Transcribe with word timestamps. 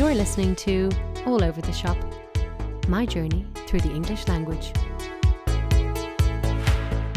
You're 0.00 0.14
listening 0.14 0.56
to 0.56 0.88
All 1.26 1.44
Over 1.44 1.60
the 1.60 1.74
Shop, 1.74 1.94
my 2.88 3.04
journey 3.04 3.44
through 3.66 3.80
the 3.80 3.92
English 3.92 4.26
language. 4.28 4.72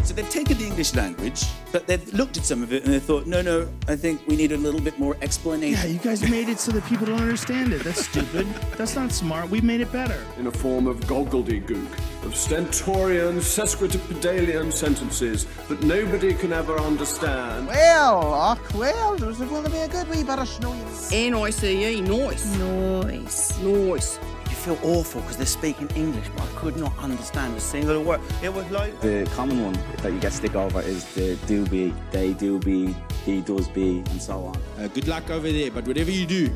So 0.04 0.14
they've 0.14 0.30
taken 0.30 0.58
the 0.58 0.66
English 0.66 0.94
language, 0.94 1.46
but 1.72 1.88
they've 1.88 2.14
looked 2.14 2.36
at 2.36 2.44
some 2.44 2.62
of 2.62 2.74
it 2.74 2.84
and 2.84 2.94
they 2.94 3.00
thought, 3.00 3.26
no, 3.26 3.42
no, 3.42 3.70
I 3.88 3.96
think 3.96 4.28
we 4.28 4.36
need 4.36 4.52
a 4.52 4.58
little 4.58 4.82
bit 4.82 5.00
more 5.00 5.16
explanation. 5.22 5.80
Yeah, 5.82 5.94
you 5.94 6.00
guys 6.00 6.30
made 6.30 6.50
it 6.50 6.60
so 6.60 6.74
that 6.74 6.84
people 6.88 7.06
don't 7.06 7.22
understand 7.22 7.72
it. 7.72 7.86
That's 7.86 8.06
stupid. 8.06 8.48
That's 8.76 8.98
not 8.98 9.14
smart. 9.14 9.50
We've 9.50 9.64
made 9.64 9.80
it 9.80 9.90
better. 9.94 10.22
in 10.38 10.48
a 10.48 10.52
form 10.52 10.86
of 10.86 11.00
gobbledygook, 11.06 11.88
of 12.26 12.36
stentorian, 12.36 13.38
sesquipedalian 13.40 14.72
sentences 14.72 15.46
that 15.68 15.82
nobody 15.84 16.34
can 16.34 16.54
ever 16.54 16.78
understand. 16.80 17.68
Well, 17.68 18.34
och, 18.52 18.74
well, 18.74 19.16
there's 19.18 19.38
going 19.40 19.64
to 19.64 19.70
be 19.70 19.80
a 19.80 19.88
good 19.88 20.10
wee 20.10 20.24
bit 20.24 20.40
of 20.40 20.48
snow. 20.48 20.74
N-I-C-E, 21.12 22.02
nice. 22.02 22.58
Nice. 22.58 23.58
Nice. 23.60 24.20
You 24.50 24.56
feel 24.56 24.80
awful 24.84 25.22
because 25.22 25.38
they're 25.38 25.46
speaking 25.46 25.90
English, 25.96 26.28
but 26.36 26.44
I 26.44 26.48
could 26.56 26.78
not 26.78 26.98
understand 27.00 27.56
a 27.56 27.60
single 27.60 28.02
word. 28.04 28.22
It 28.42 28.54
was 28.54 28.70
like 28.72 29.00
The 29.02 29.30
common 29.36 29.64
one 29.64 29.78
that 30.02 30.12
you 30.12 30.20
get 30.20 30.34
stick 30.34 30.56
over 30.56 30.82
is 30.82 31.06
the 31.16 31.36
do 31.48 31.66
be, 31.68 31.94
they 32.12 32.34
do 32.34 32.60
be, 32.60 32.96
he 33.26 33.42
does 33.42 33.68
be, 33.70 34.00
and 34.10 34.22
so 34.22 34.46
on. 34.46 34.58
Uh, 34.80 34.88
good 34.88 35.08
luck 35.08 35.30
over 35.30 35.52
there, 35.52 35.72
but 35.72 35.86
whatever 35.88 36.12
you 36.12 36.26
do, 36.26 36.50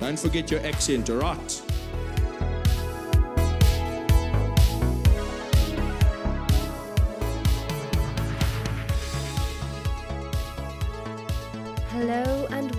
don't 0.00 0.18
forget 0.18 0.50
your 0.50 0.60
accent, 0.66 1.08
alright? 1.10 1.62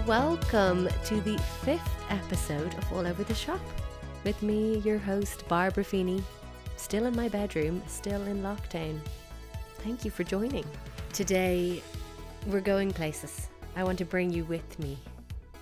Welcome 0.08 0.88
to 1.04 1.20
the 1.20 1.38
fifth 1.66 2.06
episode 2.10 2.74
of 2.76 2.94
All 2.94 3.06
Over 3.06 3.26
the 3.26 3.36
Shop. 3.36 3.60
With 4.24 4.42
me, 4.42 4.78
your 4.78 4.98
host, 4.98 5.46
Barbara 5.50 5.84
Feeney, 5.84 6.24
still 6.78 7.08
in 7.08 7.14
my 7.14 7.28
bedroom, 7.28 7.84
still 7.88 8.22
in 8.22 8.42
lockdown. 8.42 9.02
Thank 9.80 10.06
you 10.06 10.12
for 10.12 10.24
joining. 10.24 10.64
Today, 11.12 11.84
we're 12.46 12.62
going 12.62 12.94
places. 12.94 13.50
I 13.76 13.84
want 13.84 13.98
to 13.98 14.06
bring 14.06 14.32
you 14.32 14.46
with 14.46 14.80
me 14.80 14.98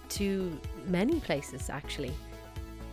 to 0.10 0.56
many 0.86 1.20
places, 1.22 1.72
actually. 1.72 2.14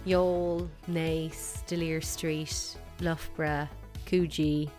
Youghal, 0.07 0.71
Naas, 0.89 1.67
D'Olier 1.67 2.01
Street, 2.01 2.79
Loughborough, 3.03 3.69
Coogee. 4.07 4.71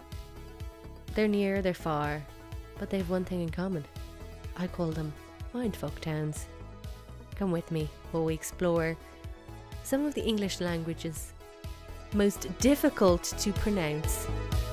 They're 1.13 1.27
near, 1.27 1.61
they're 1.61 1.75
far, 1.75 2.19
but 2.79 2.89
they 2.89 2.97
have 2.97 3.11
one 3.11 3.25
thing 3.25 3.41
in 3.41 3.49
common. 3.49 3.85
I 4.57 4.65
call 4.65 4.89
them 4.89 5.13
mindfuck 5.53 5.99
towns. 5.99 6.47
Come 7.35 7.51
with 7.51 7.71
me 7.71 7.89
while 8.11 8.25
we 8.25 8.33
explore 8.33 8.95
some 9.83 10.05
of 10.05 10.13
the 10.13 10.23
English 10.23 10.61
language's 10.61 11.33
most 12.13 12.47
difficult 12.59 13.23
to 13.39 13.51
pronounce 13.53 14.27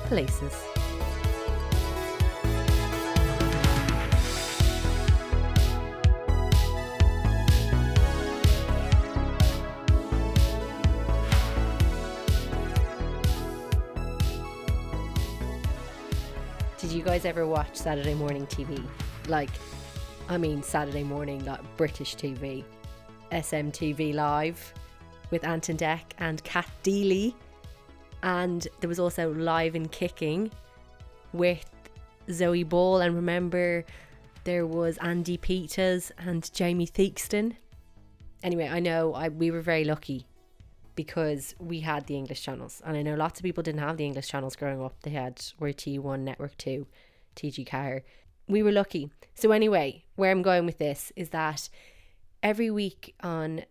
places. 0.05 0.55
Did 16.77 16.91
you 16.91 17.03
guys 17.03 17.25
ever 17.25 17.47
watch 17.47 17.75
Saturday 17.75 18.13
morning 18.13 18.45
TV? 18.47 18.83
Like, 19.27 19.49
I 20.31 20.37
mean, 20.37 20.63
Saturday 20.63 21.03
morning, 21.03 21.43
like 21.43 21.59
British 21.75 22.15
TV, 22.15 22.63
SMTV 23.33 24.13
Live 24.13 24.73
with 25.29 25.43
Ant 25.43 25.67
and 25.67 25.77
Dec 25.77 25.99
and 26.19 26.41
Cat 26.45 26.69
Deeley. 26.85 27.35
And 28.23 28.65
there 28.79 28.87
was 28.87 28.97
also 28.97 29.33
Live 29.33 29.75
and 29.75 29.91
Kicking 29.91 30.49
with 31.33 31.69
Zoe 32.31 32.63
Ball. 32.63 33.01
And 33.01 33.13
remember, 33.13 33.83
there 34.45 34.65
was 34.65 34.97
Andy 34.99 35.35
Peters 35.35 36.13
and 36.17 36.49
Jamie 36.53 36.87
Theakston. 36.87 37.57
Anyway, 38.41 38.69
I 38.69 38.79
know 38.79 39.13
I, 39.13 39.27
we 39.27 39.51
were 39.51 39.59
very 39.59 39.83
lucky 39.83 40.25
because 40.95 41.55
we 41.59 41.81
had 41.81 42.07
the 42.07 42.15
English 42.15 42.41
channels. 42.41 42.81
And 42.85 42.95
I 42.95 43.01
know 43.01 43.15
lots 43.15 43.41
of 43.41 43.43
people 43.43 43.63
didn't 43.63 43.81
have 43.81 43.97
the 43.97 44.05
English 44.05 44.29
channels 44.29 44.55
growing 44.55 44.81
up. 44.81 44.95
They 45.01 45.11
had 45.11 45.35
RT1, 45.59 46.21
Network 46.21 46.57
2, 46.57 46.87
TG 47.35 47.67
Car. 47.67 48.03
We 48.47 48.63
were 48.63 48.71
lucky. 48.71 49.09
So, 49.33 49.51
anyway, 49.51 50.03
where 50.15 50.31
I'm 50.31 50.41
going 50.41 50.65
with 50.65 50.77
this 50.77 51.11
is 51.15 51.29
that 51.29 51.69
every 52.43 52.69
week 52.69 53.15
on 53.21 53.63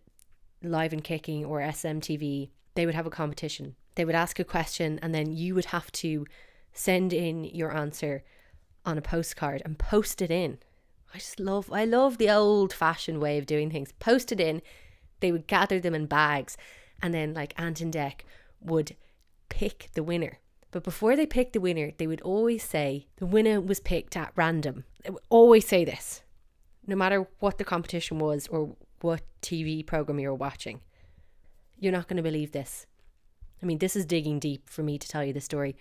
Live 0.63 0.93
and 0.93 1.03
Kicking 1.03 1.45
or 1.45 1.59
SMTV, 1.59 2.49
they 2.75 2.85
would 2.85 2.95
have 2.95 3.05
a 3.05 3.11
competition. 3.11 3.75
They 3.95 4.05
would 4.05 4.15
ask 4.15 4.39
a 4.39 4.43
question, 4.43 4.99
and 5.01 5.13
then 5.13 5.31
you 5.31 5.55
would 5.55 5.65
have 5.65 5.91
to 5.93 6.25
send 6.73 7.13
in 7.13 7.43
your 7.43 7.75
answer 7.75 8.23
on 8.85 8.97
a 8.97 9.01
postcard 9.01 9.61
and 9.65 9.77
post 9.77 10.21
it 10.21 10.31
in. 10.31 10.59
I 11.13 11.17
just 11.17 11.39
love, 11.39 11.71
I 11.71 11.85
love 11.85 12.17
the 12.17 12.29
old 12.29 12.71
fashioned 12.71 13.19
way 13.19 13.37
of 13.37 13.45
doing 13.45 13.69
things. 13.69 13.91
Post 13.99 14.31
it 14.31 14.39
in, 14.39 14.61
they 15.19 15.31
would 15.31 15.47
gather 15.47 15.79
them 15.79 15.93
in 15.93 16.05
bags, 16.05 16.57
and 17.01 17.13
then, 17.13 17.33
like 17.33 17.59
Ant 17.59 17.81
and 17.81 17.93
Dec 17.93 18.21
would 18.61 18.95
pick 19.49 19.89
the 19.93 20.03
winner. 20.03 20.39
But 20.71 20.83
before 20.83 21.15
they 21.15 21.25
picked 21.25 21.53
the 21.53 21.59
winner, 21.59 21.91
they 21.97 22.07
would 22.07 22.21
always 22.21 22.63
say 22.63 23.07
the 23.17 23.25
winner 23.25 23.59
was 23.59 23.79
picked 23.79 24.15
at 24.15 24.31
random. 24.35 24.85
They 25.03 25.09
would 25.09 25.23
always 25.29 25.67
say 25.67 25.83
this, 25.83 26.23
no 26.87 26.95
matter 26.95 27.27
what 27.39 27.57
the 27.57 27.65
competition 27.65 28.19
was 28.19 28.47
or 28.47 28.75
what 29.01 29.21
TV 29.41 29.85
program 29.85 30.19
you 30.19 30.29
were 30.29 30.35
watching. 30.35 30.81
You're 31.77 31.91
not 31.91 32.07
going 32.07 32.17
to 32.17 32.23
believe 32.23 32.51
this. 32.51 32.85
I 33.61 33.65
mean, 33.65 33.79
this 33.79 33.95
is 33.95 34.05
digging 34.05 34.39
deep 34.39 34.69
for 34.69 34.81
me 34.81 34.97
to 34.97 35.07
tell 35.07 35.23
you 35.23 35.33
the 35.33 35.41
story. 35.41 35.75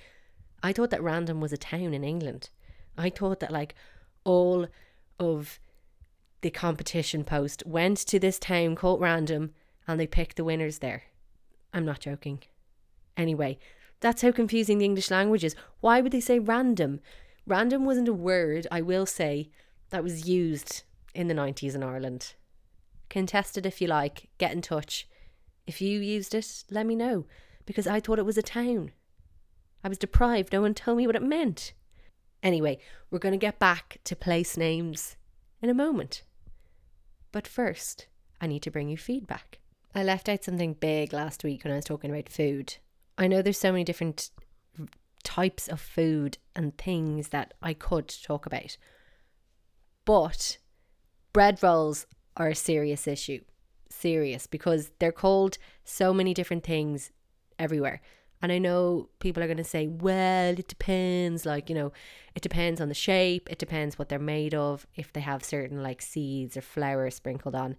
I 0.62 0.72
thought 0.72 0.90
that 0.90 1.02
random 1.02 1.40
was 1.40 1.52
a 1.52 1.58
town 1.58 1.94
in 1.94 2.04
England. 2.04 2.50
I 2.98 3.10
thought 3.10 3.40
that 3.40 3.52
like 3.52 3.74
all 4.24 4.66
of 5.18 5.60
the 6.40 6.50
competition 6.50 7.24
post 7.24 7.62
went 7.66 7.98
to 7.98 8.18
this 8.18 8.38
town 8.38 8.74
called 8.74 9.00
Random 9.00 9.52
and 9.86 10.00
they 10.00 10.06
picked 10.06 10.36
the 10.36 10.44
winners 10.44 10.78
there. 10.78 11.04
I'm 11.72 11.84
not 11.84 12.00
joking. 12.00 12.40
Anyway, 13.16 13.58
that's 14.00 14.22
how 14.22 14.32
confusing 14.32 14.78
the 14.78 14.84
English 14.84 15.10
language 15.10 15.44
is. 15.44 15.54
Why 15.80 16.00
would 16.00 16.12
they 16.12 16.20
say 16.20 16.38
random? 16.38 17.00
Random 17.46 17.84
wasn't 17.84 18.08
a 18.08 18.14
word, 18.14 18.66
I 18.70 18.80
will 18.80 19.06
say, 19.06 19.50
that 19.90 20.02
was 20.02 20.28
used 20.28 20.82
in 21.14 21.28
the 21.28 21.34
90s 21.34 21.74
in 21.74 21.82
Ireland. 21.82 22.34
Contest 23.08 23.58
it 23.58 23.66
if 23.66 23.80
you 23.80 23.88
like, 23.88 24.28
get 24.38 24.52
in 24.52 24.62
touch. 24.62 25.08
If 25.66 25.80
you 25.80 26.00
used 26.00 26.34
it, 26.34 26.64
let 26.70 26.86
me 26.86 26.94
know, 26.94 27.26
because 27.66 27.86
I 27.86 28.00
thought 28.00 28.18
it 28.18 28.26
was 28.26 28.38
a 28.38 28.42
town. 28.42 28.92
I 29.82 29.88
was 29.88 29.98
deprived, 29.98 30.52
no 30.52 30.60
one 30.62 30.74
told 30.74 30.98
me 30.98 31.06
what 31.06 31.16
it 31.16 31.22
meant. 31.22 31.72
Anyway, 32.42 32.78
we're 33.10 33.18
going 33.18 33.32
to 33.32 33.38
get 33.38 33.58
back 33.58 33.98
to 34.04 34.16
place 34.16 34.56
names 34.56 35.16
in 35.60 35.68
a 35.68 35.74
moment. 35.74 36.22
But 37.32 37.46
first, 37.46 38.06
I 38.40 38.46
need 38.46 38.62
to 38.62 38.70
bring 38.70 38.88
you 38.88 38.96
feedback. 38.96 39.58
I 39.94 40.04
left 40.04 40.28
out 40.28 40.44
something 40.44 40.74
big 40.74 41.12
last 41.12 41.44
week 41.44 41.64
when 41.64 41.72
I 41.72 41.76
was 41.76 41.84
talking 41.84 42.10
about 42.10 42.28
food. 42.28 42.76
I 43.20 43.28
know 43.28 43.42
there's 43.42 43.58
so 43.58 43.70
many 43.70 43.84
different 43.84 44.30
types 45.22 45.68
of 45.68 45.78
food 45.78 46.38
and 46.56 46.76
things 46.76 47.28
that 47.28 47.52
I 47.62 47.74
could 47.74 48.08
talk 48.08 48.46
about. 48.46 48.78
But 50.06 50.58
bread 51.34 51.62
rolls 51.62 52.06
are 52.38 52.48
a 52.48 52.54
serious 52.54 53.06
issue. 53.06 53.42
Serious 53.90 54.46
because 54.46 54.90
they're 54.98 55.12
called 55.12 55.58
so 55.84 56.14
many 56.14 56.32
different 56.32 56.64
things 56.64 57.12
everywhere. 57.58 58.00
And 58.40 58.50
I 58.50 58.58
know 58.58 59.10
people 59.18 59.42
are 59.42 59.46
going 59.46 59.58
to 59.58 59.64
say, 59.64 59.86
well, 59.86 60.58
it 60.58 60.68
depends. 60.68 61.44
Like, 61.44 61.68
you 61.68 61.74
know, 61.74 61.92
it 62.34 62.40
depends 62.40 62.80
on 62.80 62.88
the 62.88 62.94
shape, 62.94 63.50
it 63.50 63.58
depends 63.58 63.98
what 63.98 64.08
they're 64.08 64.18
made 64.18 64.54
of, 64.54 64.86
if 64.96 65.12
they 65.12 65.20
have 65.20 65.44
certain 65.44 65.82
like 65.82 66.00
seeds 66.00 66.56
or 66.56 66.62
flour 66.62 67.10
sprinkled 67.10 67.54
on. 67.54 67.76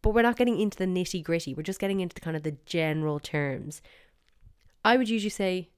But 0.00 0.10
we're 0.14 0.22
not 0.22 0.36
getting 0.36 0.60
into 0.60 0.78
the 0.78 0.86
nitty 0.86 1.24
gritty. 1.24 1.54
We're 1.54 1.64
just 1.64 1.80
getting 1.80 1.98
into 1.98 2.14
the 2.14 2.20
kind 2.20 2.36
of 2.36 2.44
the 2.44 2.56
general 2.66 3.18
terms. 3.18 3.82
I 4.88 4.96
would 4.96 5.10
usually 5.10 5.28
say 5.28 5.68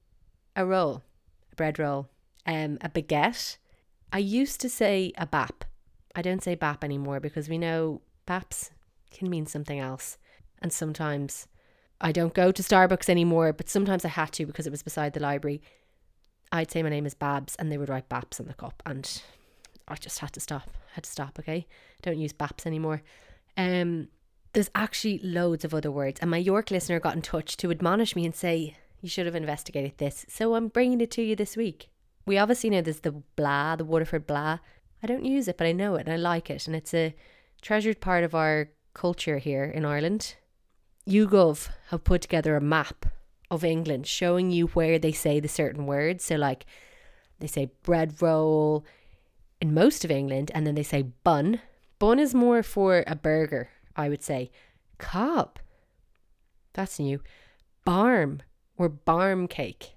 a 0.55 0.65
roll, 0.65 1.03
a 1.51 1.55
bread 1.57 1.77
roll, 1.77 2.07
um, 2.45 2.77
a 2.79 2.87
baguette. 2.87 3.57
I 4.13 4.19
used 4.19 4.61
to 4.61 4.69
say 4.69 5.11
a 5.17 5.25
bap. 5.25 5.65
I 6.15 6.21
don't 6.21 6.41
say 6.41 6.55
bap 6.55 6.81
anymore 6.81 7.19
because 7.19 7.49
we 7.49 7.57
know 7.57 7.99
baps 8.25 8.71
can 9.11 9.29
mean 9.29 9.47
something 9.47 9.79
else. 9.79 10.17
And 10.61 10.71
sometimes 10.71 11.49
I 11.99 12.13
don't 12.13 12.33
go 12.33 12.53
to 12.53 12.63
Starbucks 12.63 13.09
anymore, 13.09 13.51
but 13.51 13.67
sometimes 13.67 14.05
I 14.05 14.07
had 14.07 14.31
to 14.31 14.45
because 14.45 14.65
it 14.65 14.71
was 14.71 14.81
beside 14.81 15.11
the 15.11 15.19
library. 15.19 15.61
I'd 16.53 16.71
say 16.71 16.81
my 16.81 16.87
name 16.87 17.05
is 17.05 17.13
Babs 17.13 17.57
and 17.57 17.69
they 17.69 17.77
would 17.77 17.89
write 17.89 18.07
Baps 18.07 18.39
on 18.39 18.45
the 18.45 18.53
cup 18.53 18.81
and 18.85 19.21
I 19.89 19.95
just 19.95 20.19
had 20.19 20.31
to 20.31 20.39
stop. 20.39 20.69
I 20.73 20.93
had 20.93 21.03
to 21.03 21.11
stop, 21.11 21.37
okay? 21.37 21.67
Don't 22.01 22.17
use 22.17 22.31
Baps 22.31 22.65
anymore. 22.65 23.01
Um 23.57 24.07
there's 24.53 24.71
actually 24.73 25.19
loads 25.19 25.65
of 25.65 25.73
other 25.73 25.91
words 25.91 26.21
and 26.21 26.31
my 26.31 26.37
York 26.37 26.71
listener 26.71 27.01
got 27.01 27.15
in 27.15 27.21
touch 27.21 27.57
to 27.57 27.71
admonish 27.71 28.15
me 28.15 28.25
and 28.25 28.35
say 28.35 28.77
you 29.01 29.09
should 29.09 29.25
have 29.25 29.35
investigated 29.35 29.97
this. 29.97 30.25
So 30.29 30.55
I'm 30.55 30.67
bringing 30.67 31.01
it 31.01 31.11
to 31.11 31.21
you 31.21 31.35
this 31.35 31.57
week. 31.57 31.89
We 32.25 32.37
obviously 32.37 32.69
know 32.69 32.81
there's 32.81 32.99
the 32.99 33.21
blaa, 33.35 33.77
the 33.77 33.85
Waterford 33.85 34.27
blaa. 34.27 34.59
I 35.03 35.07
don't 35.07 35.25
use 35.25 35.47
it, 35.47 35.57
but 35.57 35.67
I 35.67 35.71
know 35.71 35.95
it 35.95 36.05
and 36.05 36.13
I 36.13 36.17
like 36.17 36.49
it 36.49 36.67
and 36.67 36.75
it's 36.75 36.93
a 36.93 37.15
treasured 37.61 37.99
part 37.99 38.23
of 38.23 38.35
our 38.35 38.69
culture 38.93 39.39
here 39.39 39.65
in 39.65 39.85
Ireland. 39.85 40.35
YouGov 41.07 41.69
have 41.89 42.03
put 42.03 42.21
together 42.21 42.55
a 42.55 42.61
map 42.61 43.07
of 43.49 43.63
England 43.63 44.07
showing 44.07 44.51
you 44.51 44.67
where 44.67 44.99
they 44.99 45.11
say 45.11 45.39
the 45.39 45.47
certain 45.47 45.85
words. 45.85 46.23
So, 46.23 46.35
like, 46.35 46.65
they 47.39 47.47
say 47.47 47.71
bread 47.83 48.21
roll 48.21 48.85
in 49.59 49.73
most 49.73 50.05
of 50.05 50.11
England, 50.11 50.51
and 50.53 50.65
then 50.65 50.75
they 50.75 50.83
say 50.83 51.03
bun. 51.23 51.59
Bun 51.99 52.19
is 52.19 52.33
more 52.33 52.63
for 52.63 53.03
a 53.05 53.15
burger, 53.15 53.69
I 53.95 54.09
would 54.09 54.23
say. 54.23 54.51
Cob, 54.97 55.59
that's 56.73 56.99
new. 56.99 57.21
Barm 57.83 58.41
or 58.81 58.89
barm 58.89 59.47
cake. 59.47 59.95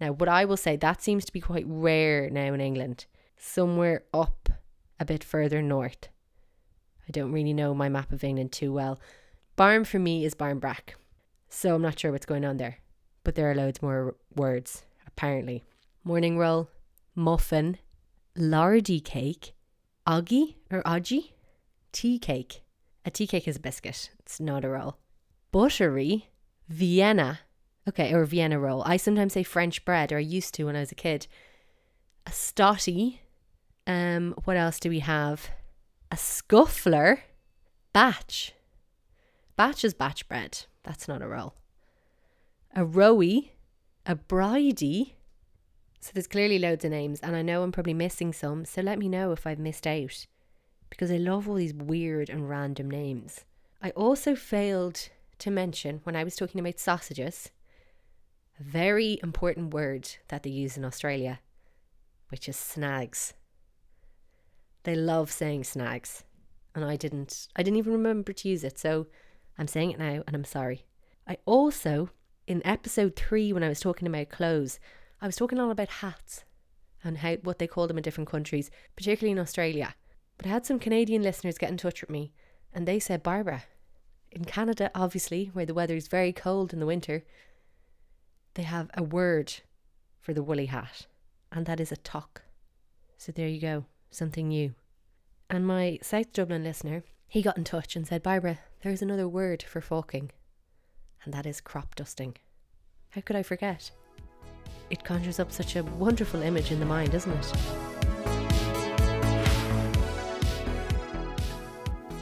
Now, 0.00 0.12
what 0.12 0.28
I 0.28 0.44
will 0.44 0.56
say, 0.56 0.76
that 0.76 1.02
seems 1.02 1.24
to 1.24 1.32
be 1.32 1.40
quite 1.40 1.64
rare 1.66 2.28
now 2.30 2.52
in 2.52 2.60
England, 2.60 3.06
somewhere 3.36 4.02
up 4.12 4.48
a 4.98 5.04
bit 5.04 5.22
further 5.22 5.62
north. 5.62 6.08
I 7.08 7.12
don't 7.12 7.32
really 7.32 7.52
know 7.52 7.74
my 7.74 7.88
map 7.88 8.12
of 8.12 8.24
England 8.24 8.52
too 8.52 8.72
well. 8.72 9.00
Barm 9.56 9.84
for 9.84 9.98
me 9.98 10.24
is 10.24 10.34
Barmbrack, 10.34 10.94
so 11.48 11.74
I'm 11.74 11.82
not 11.82 11.98
sure 11.98 12.12
what's 12.12 12.26
going 12.26 12.44
on 12.44 12.56
there. 12.56 12.78
But 13.24 13.34
there 13.34 13.50
are 13.50 13.54
loads 13.54 13.82
more 13.82 14.16
words, 14.34 14.84
apparently. 15.06 15.64
Morning 16.04 16.38
roll, 16.38 16.70
muffin, 17.14 17.78
lardy 18.36 19.00
cake, 19.00 19.54
oggy 20.06 20.56
or 20.70 20.82
oggy, 20.82 21.32
tea 21.92 22.18
cake. 22.18 22.62
A 23.04 23.10
tea 23.10 23.26
cake 23.26 23.48
is 23.48 23.56
a 23.56 23.60
biscuit, 23.60 24.10
it's 24.18 24.40
not 24.40 24.64
a 24.64 24.68
roll. 24.68 24.98
Buttery, 25.50 26.28
Vienna, 26.68 27.40
okay, 27.88 28.12
or 28.12 28.24
Vienna 28.24 28.58
roll. 28.58 28.82
I 28.86 28.96
sometimes 28.96 29.32
say 29.32 29.42
French 29.42 29.84
bread, 29.84 30.12
or 30.12 30.18
I 30.18 30.20
used 30.20 30.54
to 30.54 30.64
when 30.64 30.76
I 30.76 30.80
was 30.80 30.92
a 30.92 30.96
kid. 30.96 31.26
A 32.26 32.30
stotty, 32.30 33.20
um, 33.86 34.34
what 34.44 34.56
else 34.56 34.78
do 34.78 34.90
we 34.90 35.00
have? 35.00 35.48
A 36.12 36.16
scuffler, 36.16 37.20
batch. 37.92 38.52
Batch 39.56 39.84
is 39.84 39.94
batch 39.94 40.28
bread. 40.28 40.66
That's 40.84 41.08
not 41.08 41.22
a 41.22 41.26
roll. 41.26 41.54
A 42.76 42.84
rowie, 42.84 43.50
a 44.06 44.14
bridey. 44.14 45.14
So 46.00 46.10
there's 46.14 46.26
clearly 46.26 46.58
loads 46.58 46.84
of 46.84 46.90
names, 46.90 47.18
and 47.20 47.34
I 47.34 47.42
know 47.42 47.62
I'm 47.62 47.72
probably 47.72 47.94
missing 47.94 48.32
some. 48.32 48.64
So 48.64 48.82
let 48.82 48.98
me 48.98 49.08
know 49.08 49.32
if 49.32 49.46
I've 49.46 49.58
missed 49.58 49.86
out, 49.86 50.26
because 50.90 51.10
I 51.10 51.16
love 51.16 51.48
all 51.48 51.56
these 51.56 51.74
weird 51.74 52.28
and 52.28 52.48
random 52.48 52.90
names. 52.90 53.44
I 53.82 53.90
also 53.90 54.34
failed 54.34 55.08
to 55.38 55.50
mention 55.50 56.00
when 56.04 56.14
I 56.14 56.24
was 56.24 56.36
talking 56.36 56.60
about 56.60 56.78
sausages 56.78 57.50
very 58.58 59.18
important 59.22 59.72
word 59.72 60.08
that 60.28 60.42
they 60.42 60.50
use 60.50 60.76
in 60.76 60.84
Australia, 60.84 61.40
which 62.28 62.48
is 62.48 62.56
snags. 62.56 63.34
They 64.82 64.94
love 64.94 65.30
saying 65.30 65.64
snags, 65.64 66.24
and 66.74 66.84
I 66.84 66.96
didn't 66.96 67.48
I 67.56 67.62
didn't 67.62 67.78
even 67.78 67.92
remember 67.92 68.32
to 68.32 68.48
use 68.48 68.64
it, 68.64 68.78
so 68.78 69.06
I'm 69.58 69.68
saying 69.68 69.92
it 69.92 69.98
now 69.98 70.22
and 70.26 70.34
I'm 70.34 70.44
sorry. 70.44 70.86
I 71.26 71.38
also 71.44 72.10
in 72.46 72.66
episode 72.66 73.16
3 73.16 73.52
when 73.52 73.62
I 73.62 73.68
was 73.68 73.80
talking 73.80 74.08
about 74.08 74.30
clothes, 74.30 74.80
I 75.20 75.26
was 75.26 75.36
talking 75.36 75.58
all 75.58 75.70
about 75.70 75.88
hats 75.88 76.44
and 77.04 77.18
how 77.18 77.34
what 77.36 77.58
they 77.58 77.66
call 77.66 77.86
them 77.86 77.98
in 77.98 78.02
different 78.02 78.30
countries, 78.30 78.70
particularly 78.96 79.32
in 79.32 79.38
Australia. 79.38 79.94
But 80.36 80.46
I 80.46 80.50
had 80.50 80.64
some 80.64 80.78
Canadian 80.78 81.22
listeners 81.22 81.58
get 81.58 81.70
in 81.70 81.76
touch 81.76 82.00
with 82.00 82.10
me 82.10 82.32
and 82.72 82.86
they 82.86 82.98
said, 82.98 83.22
Barbara, 83.22 83.64
in 84.30 84.44
Canada, 84.44 84.90
obviously, 84.94 85.50
where 85.52 85.66
the 85.66 85.74
weather 85.74 85.96
is 85.96 86.08
very 86.08 86.32
cold 86.32 86.72
in 86.72 86.80
the 86.80 86.86
winter, 86.86 87.24
they 88.58 88.64
have 88.64 88.90
a 88.94 89.04
word 89.04 89.54
for 90.20 90.34
the 90.34 90.42
woolly 90.42 90.66
hat, 90.66 91.06
and 91.52 91.64
that 91.64 91.78
is 91.78 91.92
a 91.92 91.96
toque. 91.96 92.42
So 93.16 93.30
there 93.30 93.46
you 93.46 93.60
go, 93.60 93.84
something 94.10 94.48
new. 94.48 94.74
And 95.48 95.64
my 95.64 96.00
South 96.02 96.32
Dublin 96.32 96.64
listener, 96.64 97.04
he 97.28 97.40
got 97.40 97.56
in 97.56 97.62
touch 97.62 97.94
and 97.94 98.04
said, 98.04 98.20
Barbara, 98.20 98.58
there's 98.82 99.00
another 99.00 99.28
word 99.28 99.62
for 99.62 99.80
falking, 99.80 100.32
and 101.22 101.32
that 101.32 101.46
is 101.46 101.60
crop 101.60 101.94
dusting. 101.94 102.34
How 103.10 103.20
could 103.20 103.36
I 103.36 103.44
forget? 103.44 103.92
It 104.90 105.04
conjures 105.04 105.38
up 105.38 105.52
such 105.52 105.76
a 105.76 105.84
wonderful 105.84 106.42
image 106.42 106.72
in 106.72 106.80
the 106.80 106.84
mind, 106.84 107.12
doesn't 107.12 107.30
it? 107.30 107.52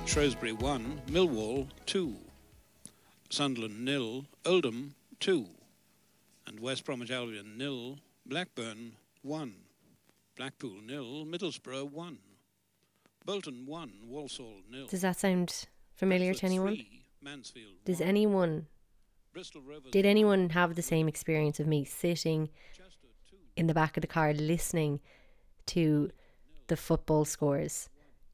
Shrewsbury 0.04 0.52
1, 0.52 1.00
Millwall 1.06 1.68
2, 1.86 2.14
Sunderland 3.30 3.82
nil, 3.82 4.26
Oldham 4.44 4.96
2, 5.20 5.46
and 6.46 6.60
West 6.60 6.84
Bromwich 6.84 7.10
Albion 7.10 7.56
nil, 7.56 7.98
Blackburn 8.25 8.93
1, 9.22 9.54
Blackpool 10.37 10.81
nil, 10.84 11.25
Middlesbrough 11.26 11.90
1, 11.90 12.19
Bolton 13.25 13.66
1, 13.66 13.93
Walsall 14.06 14.60
nil. 14.70 14.87
Does 14.87 15.02
that 15.02 15.19
sound 15.19 15.66
familiar 15.94 16.34
to 16.34 16.46
anyone? 16.46 16.75
Three, 16.75 17.02
Mansfield 17.22 17.84
Does 17.84 18.00
1, 18.00 18.08
anyone 18.08 18.66
did 19.90 20.06
anyone 20.06 20.50
have 20.50 20.76
the 20.76 20.82
same 20.82 21.08
experience 21.08 21.60
of 21.60 21.66
me 21.66 21.84
sitting 21.84 22.49
in 23.54 23.66
the 23.66 23.75
back 23.75 23.96
of 23.96 24.00
the 24.00 24.06
car 24.06 24.32
listening 24.32 25.00
to 25.66 26.10
the 26.69 26.76
football 26.76 27.26
scores? 27.26 27.90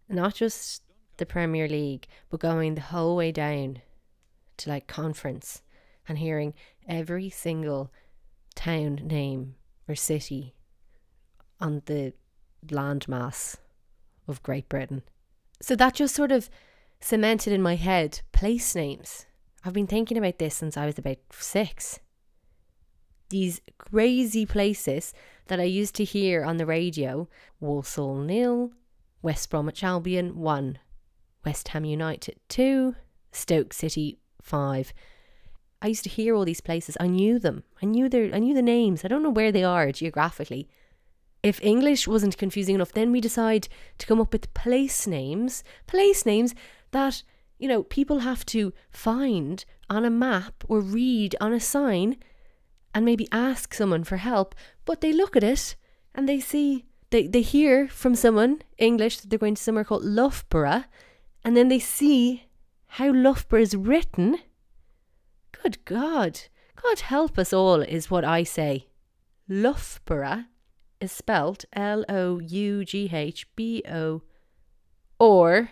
Not 0.08 0.34
just 0.34 0.82
the 1.16 1.26
Premier 1.26 1.66
League, 1.66 2.06
but 2.30 2.38
going 2.38 2.76
the 2.76 2.82
whole 2.82 3.16
way 3.16 3.32
down 3.32 3.82
to 4.58 4.70
like 4.70 4.86
conference 4.86 5.62
and 6.06 6.18
hearing 6.18 6.54
every 6.86 7.30
single 7.30 7.90
town 8.52 9.00
name 9.04 9.54
or 9.88 9.94
city 9.94 10.54
on 11.60 11.82
the 11.86 12.12
landmass 12.66 13.56
of 14.28 14.42
Great 14.42 14.68
Britain. 14.68 15.02
So 15.60 15.76
that 15.76 15.94
just 15.94 16.14
sort 16.14 16.32
of 16.32 16.50
cemented 17.00 17.52
in 17.52 17.62
my 17.62 17.76
head 17.76 18.20
place 18.32 18.74
names. 18.74 19.26
I've 19.64 19.72
been 19.72 19.86
thinking 19.86 20.18
about 20.18 20.38
this 20.38 20.54
since 20.54 20.76
I 20.76 20.86
was 20.86 20.98
about 20.98 21.18
six. 21.30 22.00
These 23.28 23.60
crazy 23.78 24.44
places 24.44 25.14
that 25.46 25.60
I 25.60 25.64
used 25.64 25.94
to 25.96 26.04
hear 26.04 26.44
on 26.44 26.56
the 26.56 26.66
radio 26.66 27.28
Walsall 27.60 28.18
nil, 28.18 28.72
West 29.22 29.50
Bromwich 29.50 29.84
Albion 29.84 30.36
1, 30.36 30.78
West 31.44 31.68
Ham 31.68 31.84
United 31.84 32.38
2, 32.48 32.94
Stoke 33.30 33.72
City 33.72 34.18
5. 34.42 34.92
I 35.82 35.88
used 35.88 36.04
to 36.04 36.10
hear 36.10 36.34
all 36.34 36.44
these 36.44 36.60
places. 36.60 36.96
I 37.00 37.08
knew 37.08 37.38
them. 37.38 37.64
I 37.82 37.86
knew 37.86 38.08
their 38.08 38.34
I 38.34 38.38
knew 38.38 38.54
the 38.54 38.62
names. 38.62 39.04
I 39.04 39.08
don't 39.08 39.22
know 39.22 39.30
where 39.30 39.52
they 39.52 39.64
are 39.64 39.90
geographically. 39.90 40.68
If 41.42 41.60
English 41.60 42.06
wasn't 42.06 42.38
confusing 42.38 42.76
enough, 42.76 42.92
then 42.92 43.10
we 43.10 43.20
decide 43.20 43.68
to 43.98 44.06
come 44.06 44.20
up 44.20 44.32
with 44.32 44.54
place 44.54 45.08
names, 45.08 45.64
place 45.88 46.24
names 46.24 46.54
that, 46.92 47.24
you 47.58 47.66
know, 47.66 47.82
people 47.82 48.20
have 48.20 48.46
to 48.46 48.72
find 48.90 49.64
on 49.90 50.04
a 50.04 50.10
map 50.10 50.62
or 50.68 50.80
read 50.80 51.34
on 51.40 51.52
a 51.52 51.58
sign 51.58 52.16
and 52.94 53.04
maybe 53.04 53.26
ask 53.32 53.74
someone 53.74 54.04
for 54.04 54.18
help, 54.18 54.54
but 54.84 55.00
they 55.00 55.12
look 55.12 55.34
at 55.34 55.42
it 55.42 55.74
and 56.14 56.28
they 56.28 56.38
see 56.38 56.84
they, 57.10 57.26
they 57.26 57.42
hear 57.42 57.88
from 57.88 58.14
someone 58.14 58.62
English 58.78 59.18
that 59.18 59.28
they're 59.28 59.38
going 59.38 59.56
to 59.56 59.62
somewhere 59.62 59.84
called 59.84 60.04
Loughborough 60.04 60.84
and 61.44 61.56
then 61.56 61.68
they 61.68 61.78
see 61.78 62.44
how 62.86 63.12
Loughborough 63.12 63.60
is 63.60 63.76
written. 63.76 64.38
Good 65.62 65.84
God. 65.84 66.40
God 66.74 67.00
help 67.00 67.38
us 67.38 67.52
all, 67.52 67.82
is 67.82 68.10
what 68.10 68.24
I 68.24 68.42
say. 68.42 68.88
Loughborough 69.48 70.46
is 71.00 71.12
spelt 71.12 71.64
L 71.72 72.04
O 72.08 72.40
U 72.40 72.84
G 72.84 73.10
H 73.12 73.46
B 73.54 73.82
O 73.88 74.22
or 75.20 75.70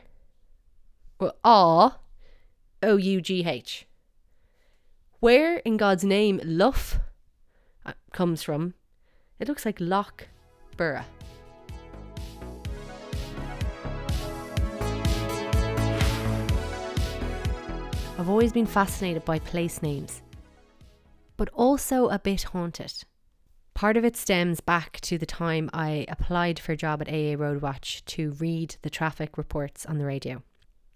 or 1.18 1.32
A 1.44 1.92
O 2.84 2.96
U 2.96 3.20
G 3.20 3.44
H. 3.44 3.86
Where 5.18 5.56
in 5.58 5.76
God's 5.76 6.04
name 6.04 6.40
Lough 6.44 7.00
uh, 7.84 7.94
comes 8.12 8.44
from, 8.44 8.74
it 9.40 9.48
looks 9.48 9.66
like 9.66 9.80
Loch. 9.80 10.28
I've 18.20 18.28
always 18.28 18.52
been 18.52 18.66
fascinated 18.66 19.24
by 19.24 19.38
place 19.38 19.80
names, 19.80 20.20
but 21.38 21.48
also 21.54 22.10
a 22.10 22.18
bit 22.18 22.42
haunted. 22.42 22.92
Part 23.72 23.96
of 23.96 24.04
it 24.04 24.14
stems 24.14 24.60
back 24.60 25.00
to 25.00 25.16
the 25.16 25.24
time 25.24 25.70
I 25.72 26.04
applied 26.06 26.58
for 26.58 26.72
a 26.72 26.76
job 26.76 27.00
at 27.00 27.08
AA 27.08 27.42
Roadwatch 27.42 28.04
to 28.04 28.32
read 28.32 28.76
the 28.82 28.90
traffic 28.90 29.38
reports 29.38 29.86
on 29.86 29.96
the 29.96 30.04
radio. 30.04 30.42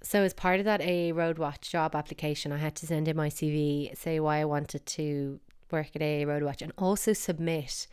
So, 0.03 0.21
as 0.21 0.35
part 0.35 0.59
of 0.59 0.67
that 0.67 0.83
AA 0.83 1.17
Roadwatch 1.17 1.71
job 1.71 1.95
application, 1.95 2.53
I 2.53 2.59
had 2.59 2.75
to 2.75 2.87
send 2.87 3.09
in 3.09 3.17
my 3.17 3.31
CV, 3.31 3.97
say 3.97 4.21
why 4.21 4.41
I 4.41 4.45
wanted 4.45 4.85
to 4.85 5.41
work 5.71 5.97
at 5.97 6.03
AA 6.03 6.29
Roadwatch, 6.31 6.61
and 6.61 6.75
also 6.77 7.15
submit 7.15 7.87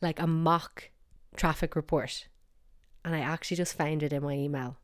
like 0.00 0.18
a 0.18 0.26
mock 0.26 0.88
traffic 1.36 1.76
report. 1.76 2.26
And 3.04 3.14
I 3.14 3.20
actually 3.20 3.58
just 3.58 3.76
found 3.76 4.02
it 4.02 4.14
in 4.14 4.22
my 4.22 4.32
email 4.32 4.78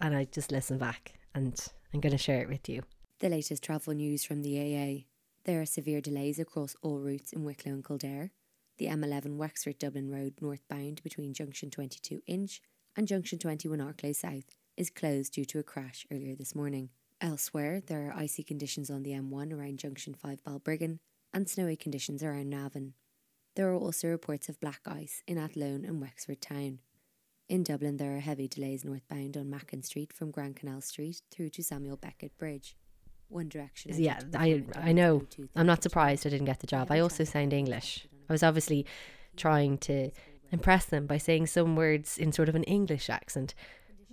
and 0.00 0.16
I 0.16 0.24
just 0.24 0.50
listened 0.50 0.80
back 0.80 1.12
and 1.34 1.54
I'm 1.92 2.00
going 2.00 2.12
to 2.12 2.18
share 2.18 2.40
it 2.40 2.48
with 2.48 2.66
you. 2.66 2.82
The 3.20 3.28
latest 3.28 3.62
travel 3.62 3.92
news 3.92 4.24
from 4.24 4.40
the 4.40 4.58
AA. 4.58 5.04
There 5.44 5.60
are 5.60 5.66
severe 5.66 6.00
delays 6.00 6.38
across 6.38 6.74
all 6.80 7.00
routes 7.00 7.34
in 7.34 7.44
Wicklow 7.44 7.72
and 7.72 7.84
Kildare. 7.84 8.30
The 8.78 8.86
M11 8.86 9.36
Wexford 9.36 9.78
Dublin 9.78 10.10
Road 10.10 10.36
northbound 10.40 11.02
between 11.02 11.34
Junction 11.34 11.70
22 11.70 12.22
Inch 12.26 12.62
and 12.96 13.06
Junction 13.06 13.38
21 13.38 13.78
Arklow 13.78 14.16
South 14.16 14.56
is 14.78 14.88
closed 14.88 15.34
due 15.34 15.44
to 15.44 15.58
a 15.58 15.62
crash 15.62 16.06
earlier 16.10 16.34
this 16.34 16.54
morning. 16.54 16.88
Elsewhere, 17.20 17.82
there 17.86 18.08
are 18.08 18.16
icy 18.16 18.42
conditions 18.42 18.88
on 18.88 19.02
the 19.02 19.10
M1 19.10 19.52
around 19.52 19.80
Junction 19.80 20.14
5 20.14 20.42
Balbriggan 20.42 20.98
and 21.34 21.46
snowy 21.46 21.76
conditions 21.76 22.22
around 22.22 22.48
Navan. 22.48 22.94
There 23.54 23.70
are 23.70 23.76
also 23.76 24.08
reports 24.08 24.48
of 24.48 24.60
black 24.60 24.80
ice 24.86 25.22
in 25.26 25.36
Athlone 25.36 25.84
and 25.84 26.00
Wexford 26.00 26.40
Town. 26.40 26.78
In 27.50 27.64
Dublin, 27.64 27.98
there 27.98 28.16
are 28.16 28.20
heavy 28.20 28.48
delays 28.48 28.82
northbound 28.82 29.36
on 29.36 29.50
Macken 29.50 29.84
Street 29.84 30.10
from 30.10 30.30
Grand 30.30 30.56
Canal 30.56 30.80
Street 30.80 31.20
through 31.30 31.50
to 31.50 31.62
Samuel 31.62 31.98
Beckett 31.98 32.38
Bridge. 32.38 32.76
One 33.30 33.48
direction. 33.48 33.92
Yeah, 33.96 34.20
I 34.34 34.64
I 34.74 34.92
know. 34.92 35.24
I'm 35.56 35.66
not 35.66 35.82
surprised 35.82 36.26
I 36.26 36.30
didn't 36.30 36.46
get 36.46 36.60
the 36.60 36.66
job. 36.66 36.90
I 36.90 36.98
also 36.98 37.24
sound 37.24 37.52
English. 37.52 38.06
I 38.28 38.32
was 38.32 38.42
obviously 38.42 38.84
trying 39.36 39.78
to 39.78 40.10
impress 40.50 40.84
them 40.84 41.06
by 41.06 41.16
saying 41.16 41.46
some 41.46 41.76
words 41.76 42.18
in 42.18 42.32
sort 42.32 42.48
of 42.48 42.56
an 42.56 42.64
English 42.64 43.08
accent. 43.08 43.54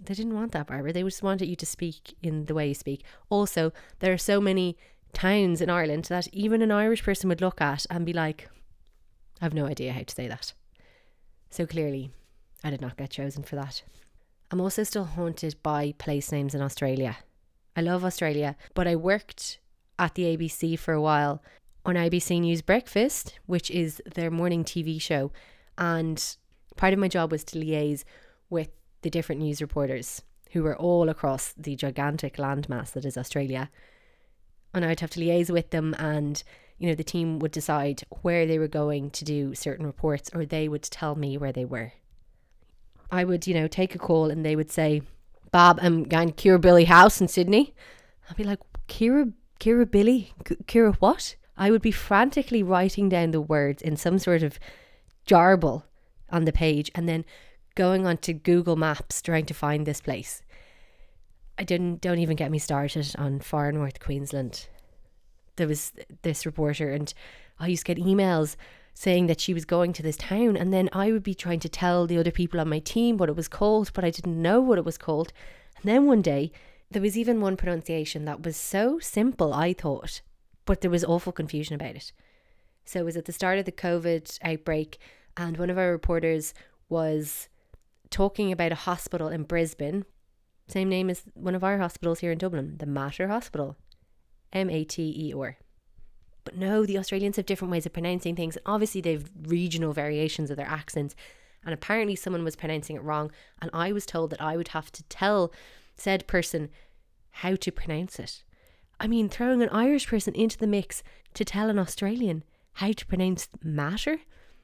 They 0.02 0.14
didn't 0.14 0.36
want 0.36 0.52
that, 0.52 0.68
Barbara. 0.68 0.94
They 0.94 1.02
just 1.02 1.24
wanted 1.24 1.48
you 1.48 1.56
to 1.56 1.66
speak 1.66 2.16
in 2.22 2.46
the 2.46 2.54
way 2.54 2.68
you 2.68 2.76
speak. 2.76 3.04
Also, 3.30 3.74
there 4.00 4.14
are 4.14 4.18
so 4.20 4.40
many 4.40 4.78
towns 5.14 5.62
in 5.62 5.70
Ireland 5.70 6.06
that 6.06 6.28
even 6.32 6.62
an 6.62 6.72
Irish 6.72 7.04
person 7.04 7.28
would 7.30 7.42
look 7.42 7.60
at 7.60 7.88
and 7.90 8.06
be 8.06 8.14
like, 8.14 8.50
I 9.42 9.46
have 9.46 9.56
no 9.56 9.66
idea 9.66 9.94
how 9.94 10.04
to 10.04 10.14
say 10.14 10.28
that. 10.28 10.54
So 11.50 11.66
clearly, 11.66 12.12
I 12.64 12.70
did 12.70 12.82
not 12.82 12.98
get 12.98 13.10
chosen 13.10 13.42
for 13.42 13.56
that. 13.56 13.82
I'm 14.52 14.62
also 14.62 14.84
still 14.84 15.06
haunted 15.06 15.56
by 15.64 15.94
place 15.98 16.32
names 16.32 16.54
in 16.54 16.62
Australia. 16.62 17.18
I 17.78 17.82
love 17.82 18.04
Australia, 18.04 18.58
but 18.74 18.88
I 18.88 18.96
worked 18.96 19.60
at 20.00 20.16
the 20.16 20.36
ABC 20.36 20.80
for 20.80 20.94
a 20.96 21.02
while 21.02 21.44
on 21.86 21.94
ABC 21.94 22.42
News 22.42 22.64
Breakfast, 22.64 23.40
which 23.46 23.70
is 23.70 24.02
their 24.16 24.32
morning 24.32 24.64
TV 24.64 25.00
show. 25.00 25.32
And 25.78 26.36
part 26.76 26.94
of 26.94 27.00
my 27.00 27.08
job 27.08 27.32
was 27.32 27.44
to 27.46 27.60
liaise 27.60 28.04
with 28.50 28.70
the 29.04 29.12
different 29.12 29.42
news 29.42 29.62
reporters 29.62 30.24
who 30.54 30.64
were 30.64 30.76
all 30.76 31.08
across 31.08 31.54
the 31.56 31.76
gigantic 31.76 32.38
landmass 32.38 32.94
that 32.94 33.06
is 33.06 33.16
Australia. 33.16 33.70
And 34.74 34.84
I'd 34.84 35.02
have 35.02 35.12
to 35.12 35.20
liaise 35.20 35.52
with 35.52 35.70
them, 35.70 35.96
and 36.00 36.42
you 36.80 36.88
know, 36.88 36.96
the 36.96 37.04
team 37.04 37.38
would 37.40 37.52
decide 37.52 38.04
where 38.24 38.48
they 38.48 38.58
were 38.58 38.68
going 38.68 39.12
to 39.12 39.24
do 39.24 39.54
certain 39.54 39.86
reports, 39.86 40.32
or 40.34 40.46
they 40.46 40.68
would 40.68 40.84
tell 40.84 41.14
me 41.14 41.38
where 41.38 41.52
they 41.52 41.66
were. 41.66 41.94
I 43.12 43.24
would, 43.24 43.46
you 43.46 43.54
know, 43.54 43.68
take 43.68 43.94
a 43.94 44.00
call 44.00 44.32
and 44.32 44.44
they 44.44 44.56
would 44.56 44.72
say, 44.72 45.04
Bob, 45.52 45.80
I'm 45.82 46.04
going 46.04 46.34
to 46.34 46.34
Kirribilli 46.34 46.86
House 46.86 47.22
in 47.22 47.28
Sydney. 47.28 47.74
I'd 48.30 48.38
be 48.38 48.44
like, 48.44 48.60
Kira, 48.88 49.32
Kira 49.60 49.90
Billy? 49.90 50.34
Kira 50.44 50.96
what? 50.98 51.36
I 51.58 51.72
would 51.72 51.82
be 51.82 51.92
frantically 51.92 52.62
writing 52.62 53.10
down 53.10 53.32
the 53.32 53.42
words 53.42 53.82
in 53.82 53.98
some 53.98 54.20
sort 54.20 54.44
of 54.44 54.60
jarble 55.26 55.84
on 56.30 56.46
the 56.46 56.52
page 56.52 56.92
and 56.94 57.08
then 57.08 57.26
going 57.76 58.06
onto 58.06 58.34
Google 58.34 58.76
Maps 58.76 59.22
trying 59.22 59.46
to 59.46 59.54
find 59.54 59.86
this 59.86 60.02
place. 60.02 60.42
I 61.58 61.64
didn't, 61.64 62.02
don't 62.02 62.20
even 62.20 62.36
get 62.36 62.52
me 62.52 62.60
started 62.60 63.16
on 63.18 63.40
far 63.40 63.72
north 63.72 64.00
Queensland. 64.00 64.68
There 65.56 65.68
was 65.68 65.94
this 66.22 66.46
reporter 66.46 66.92
and 66.92 67.12
I 67.60 67.68
used 67.68 67.86
to 67.86 67.96
get 67.96 68.04
emails 68.04 68.56
saying 69.00 69.28
that 69.28 69.40
she 69.40 69.54
was 69.54 69.64
going 69.64 69.94
to 69.94 70.02
this 70.02 70.18
town 70.18 70.58
and 70.58 70.74
then 70.74 70.90
I 70.92 71.12
would 71.12 71.22
be 71.22 71.36
trying 71.36 71.60
to 71.60 71.70
tell 71.70 72.08
the 72.08 72.18
other 72.18 72.32
people 72.32 72.60
on 72.60 72.68
my 72.68 72.80
team 72.80 73.18
what 73.18 73.30
it 73.30 73.36
was 73.36 73.48
called, 73.48 73.92
but 73.94 74.04
I 74.04 74.10
didn't 74.10 74.42
know 74.42 74.60
what 74.60 74.80
it 74.80 74.86
was 74.86 74.98
called. 74.98 75.32
And 75.76 75.86
then 75.86 76.08
one 76.08 76.24
day 76.24 76.52
there 76.90 77.04
was 77.04 77.16
even 77.16 77.40
one 77.40 77.58
pronunciation 77.58 78.26
that 78.26 78.42
was 78.44 78.58
so 78.58 78.98
simple, 78.98 79.54
I 79.54 79.74
thought, 79.74 80.22
but 80.66 80.82
there 80.82 80.90
was 80.90 81.06
awful 81.06 81.32
confusion 81.32 81.76
about 81.76 81.96
it. 81.96 82.12
So 82.86 83.02
it 83.02 83.06
was 83.06 83.16
at 83.16 83.26
the 83.26 83.32
start 83.32 83.60
of 83.60 83.66
the 83.66 83.72
COVID 83.72 84.40
outbreak, 84.42 84.98
and 85.36 85.58
one 85.58 85.70
of 85.70 85.78
our 85.78 85.92
reporters 85.92 86.56
was 86.90 87.50
talking 88.10 88.52
about 88.52 88.72
a 88.72 88.76
hospital 88.90 89.28
in 89.28 89.44
Brisbane, 89.44 90.06
same 90.68 90.90
name 90.90 91.12
as 91.12 91.22
one 91.36 91.54
of 91.54 91.64
our 91.64 91.78
hospitals 91.78 92.22
here 92.22 92.32
in 92.32 92.40
Dublin, 92.40 92.78
the 92.80 92.88
Mater 92.88 93.28
Hospital, 93.28 93.78
M 94.52 94.72
A 94.72 94.84
T 94.84 95.04
E 95.04 95.34
R. 95.38 95.58
But 96.48 96.56
no, 96.56 96.86
the 96.86 96.98
Australians 96.98 97.36
have 97.36 97.46
different 97.46 97.74
ways 97.74 97.86
of 97.86 97.92
pronouncing 97.92 98.34
things. 98.34 98.58
Obviously, 98.66 99.02
they've 99.02 99.30
regional 99.48 99.92
variations 99.92 100.50
of 100.50 100.56
their 100.56 100.66
accents. 100.66 101.14
And 101.66 101.74
apparently, 101.74 102.16
someone 102.16 102.46
was 102.46 102.56
pronouncing 102.56 102.96
it 102.96 103.04
wrong. 103.04 103.32
And 103.62 103.70
I 103.74 103.92
was 103.92 104.06
told 104.06 104.30
that 104.30 104.42
I 104.42 104.56
would 104.56 104.70
have 104.70 104.90
to 104.94 105.04
tell 105.04 105.52
said 105.98 106.26
person 106.26 106.70
how 107.32 107.58
to 107.58 107.70
pronounce 107.70 108.18
it. 108.18 108.46
I 108.98 109.08
mean, 109.08 109.28
throwing 109.28 109.62
an 109.62 109.68
Irish 109.74 110.08
person 110.08 110.34
into 110.36 110.58
the 110.58 110.68
mix 110.68 111.04
to 111.34 111.44
tell 111.44 111.70
an 111.70 111.78
Australian 111.78 112.46
how 112.76 112.94
to 112.94 113.06
pronounce 113.06 113.50
matter? 113.62 114.22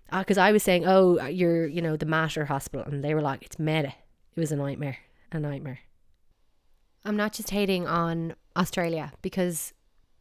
Uh, 0.10 0.20
because 0.20 0.38
I 0.38 0.54
was 0.54 0.64
saying, 0.64 0.86
oh, 0.86 1.20
uh, 1.20 1.26
you're, 1.26 1.68
you 1.68 1.82
know, 1.82 1.98
the 1.98 2.06
Mater 2.06 2.46
Hospital. 2.46 2.86
And 2.86 3.04
they 3.04 3.14
were 3.14 3.22
like, 3.22 3.44
it's 3.44 3.60
meta. 3.60 3.94
It 4.38 4.40
was 4.40 4.54
a 4.54 4.56
nightmare. 4.56 5.00
A 5.34 5.40
nightmare. 5.42 5.80
I'm 7.04 7.18
not 7.18 7.34
just 7.34 7.50
hating 7.50 7.88
on 7.88 8.36
Australia 8.56 9.12
because 9.22 9.74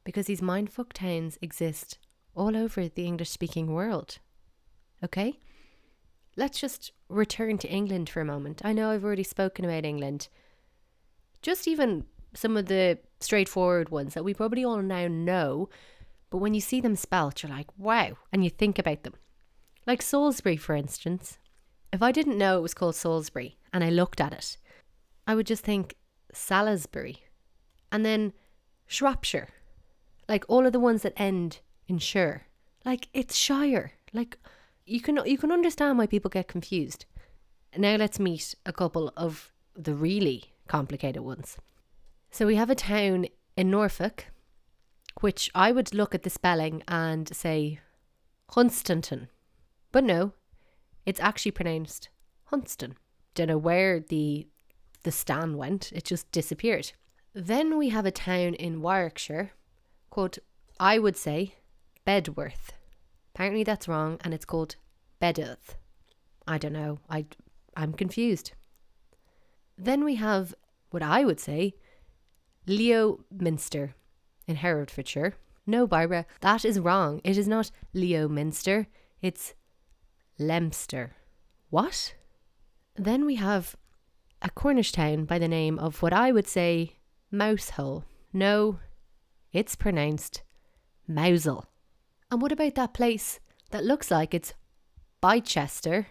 because 0.04 0.26
these 0.26 0.40
mindfuck 0.40 0.92
towns 0.92 1.38
exist 1.40 1.99
all 2.35 2.56
over 2.56 2.88
the 2.88 3.06
English 3.06 3.30
speaking 3.30 3.73
world. 3.73 4.18
Okay? 5.04 5.38
Let's 6.37 6.61
just 6.61 6.92
return 7.09 7.59
to 7.59 7.71
England 7.71 8.09
for 8.09 8.21
a 8.21 8.25
moment. 8.25 8.62
I 8.64 8.73
know 8.73 8.90
I've 8.90 9.04
already 9.04 9.23
spoken 9.23 9.64
about 9.64 9.85
England. 9.85 10.28
Just 11.42 11.68
even 11.68 12.06
some 12.35 12.56
of 12.56 12.66
the 12.66 12.99
straightforward 13.21 13.90
ones 13.90 14.14
that 14.14 14.25
we 14.25 14.32
probably 14.32 14.64
all 14.64 14.80
now 14.80 15.09
know, 15.09 15.68
but 16.30 16.38
when 16.38 16.54
you 16.54 16.61
see 16.61 16.80
them 16.80 16.97
spelt, 16.97 17.42
you're 17.42 17.52
like, 17.52 17.68
wow, 17.76 18.16
and 18.32 18.42
you 18.42 18.50
think 18.50 18.78
about 18.78 19.02
them. 19.02 19.14
Like 19.87 20.00
Salisbury, 20.00 20.56
for 20.56 20.75
instance. 20.75 21.38
If 21.92 22.02
I 22.02 22.12
didn't 22.12 22.38
know 22.38 22.56
it 22.56 22.62
was 22.62 22.73
called 22.73 22.97
Salisbury 22.97 23.59
and 23.73 23.85
I 23.85 23.90
looked 23.90 24.21
at 24.21 24.32
it, 24.32 24.56
I 25.26 25.35
would 25.35 25.47
just 25.47 25.62
think 25.62 25.97
Salisbury. 26.32 27.18
And 27.90 28.06
then 28.06 28.32
Shropshire 28.87 29.49
like 30.29 30.45
all 30.49 30.67
of 30.67 30.73
the 30.73 30.81
ones 30.81 31.02
that 31.02 31.14
end 31.17 31.61
in 31.88 31.99
shire 31.99 32.47
like 32.85 33.09
it's 33.12 33.37
shire. 33.37 33.93
Like 34.12 34.38
you 34.87 35.00
can 35.00 35.21
you 35.25 35.38
can 35.38 35.52
understand 35.52 35.99
why 35.99 36.07
people 36.07 36.31
get 36.31 36.49
confused. 36.49 37.05
Now 37.76 37.97
let's 37.97 38.19
meet 38.19 38.55
a 38.67 38.73
couple 38.73 39.12
of 39.17 39.52
the 39.75 39.95
really 39.95 40.52
complicated 40.69 41.23
ones. 41.23 41.57
So 42.31 42.47
we 42.47 42.57
have 42.57 42.71
a 42.71 42.75
town 42.75 43.26
in 43.57 43.71
norfolk 43.71 44.26
which 45.21 45.50
i 45.55 45.71
would 45.71 45.93
look 45.93 46.14
at 46.14 46.23
the 46.23 46.31
spelling 46.31 46.83
and 46.88 47.35
say 47.37 47.79
hunstanton. 48.50 49.29
But 49.91 50.05
no 50.05 50.33
it's 51.05 51.21
actually 51.21 51.50
pronounced 51.52 52.09
hunston. 52.50 52.95
Don't 53.35 53.49
know 53.49 53.59
where 53.59 54.00
the 54.00 54.47
the 55.02 55.12
stan 55.12 55.57
went. 55.57 55.93
It 55.93 56.05
just 56.05 56.31
disappeared. 56.33 56.93
Then 57.35 57.76
we 57.76 57.88
have 57.91 58.07
a 58.07 58.11
town 58.11 58.55
in 58.55 58.81
warwickshire 58.81 59.52
called, 60.12 60.38
I 60.78 60.99
would 60.99 61.16
say, 61.16 61.54
Bedworth. 62.07 62.73
Apparently 63.35 63.64
that's 63.64 63.88
wrong 63.88 64.19
and 64.23 64.35
it's 64.35 64.45
called 64.45 64.76
Bedworth. 65.21 65.76
I 66.47 66.59
don't 66.59 66.75
know. 66.75 66.99
I, 67.09 67.25
I'm 67.76 67.95
confused. 67.95 68.52
Then 69.78 70.04
we 70.04 70.16
have 70.16 70.54
what 70.90 71.02
I 71.02 71.25
would 71.25 71.40
say 71.40 71.73
Leo 72.66 73.25
Minster 73.31 73.95
in 74.47 74.57
Herefordshire. 74.57 75.35
No, 75.66 75.87
Barbara, 75.87 76.26
that 76.40 76.64
is 76.64 76.78
wrong. 76.78 77.23
It 77.25 77.38
is 77.38 77.49
not 77.49 77.71
Leo 77.95 78.28
Minster, 78.28 78.88
it's 79.23 79.54
Lemster. 80.38 81.12
What? 81.71 82.14
Then 82.97 83.25
we 83.25 83.37
have 83.37 83.76
a 84.42 84.50
Cornish 84.50 84.92
town 84.92 85.25
by 85.25 85.38
the 85.38 85.49
name 85.49 85.78
of 85.78 86.02
what 86.02 86.12
I 86.12 86.33
would 86.33 86.49
say 86.49 86.97
Mousehole. 87.33 88.04
No, 88.35 88.78
it's 89.52 89.76
pronounced 89.76 90.42
Mousel. 91.09 91.64
And 92.30 92.40
what 92.40 92.52
about 92.52 92.75
that 92.76 92.94
place 92.94 93.40
that 93.71 93.85
looks 93.85 94.11
like 94.11 94.32
it's 94.32 94.54
Bychester? 95.23 96.06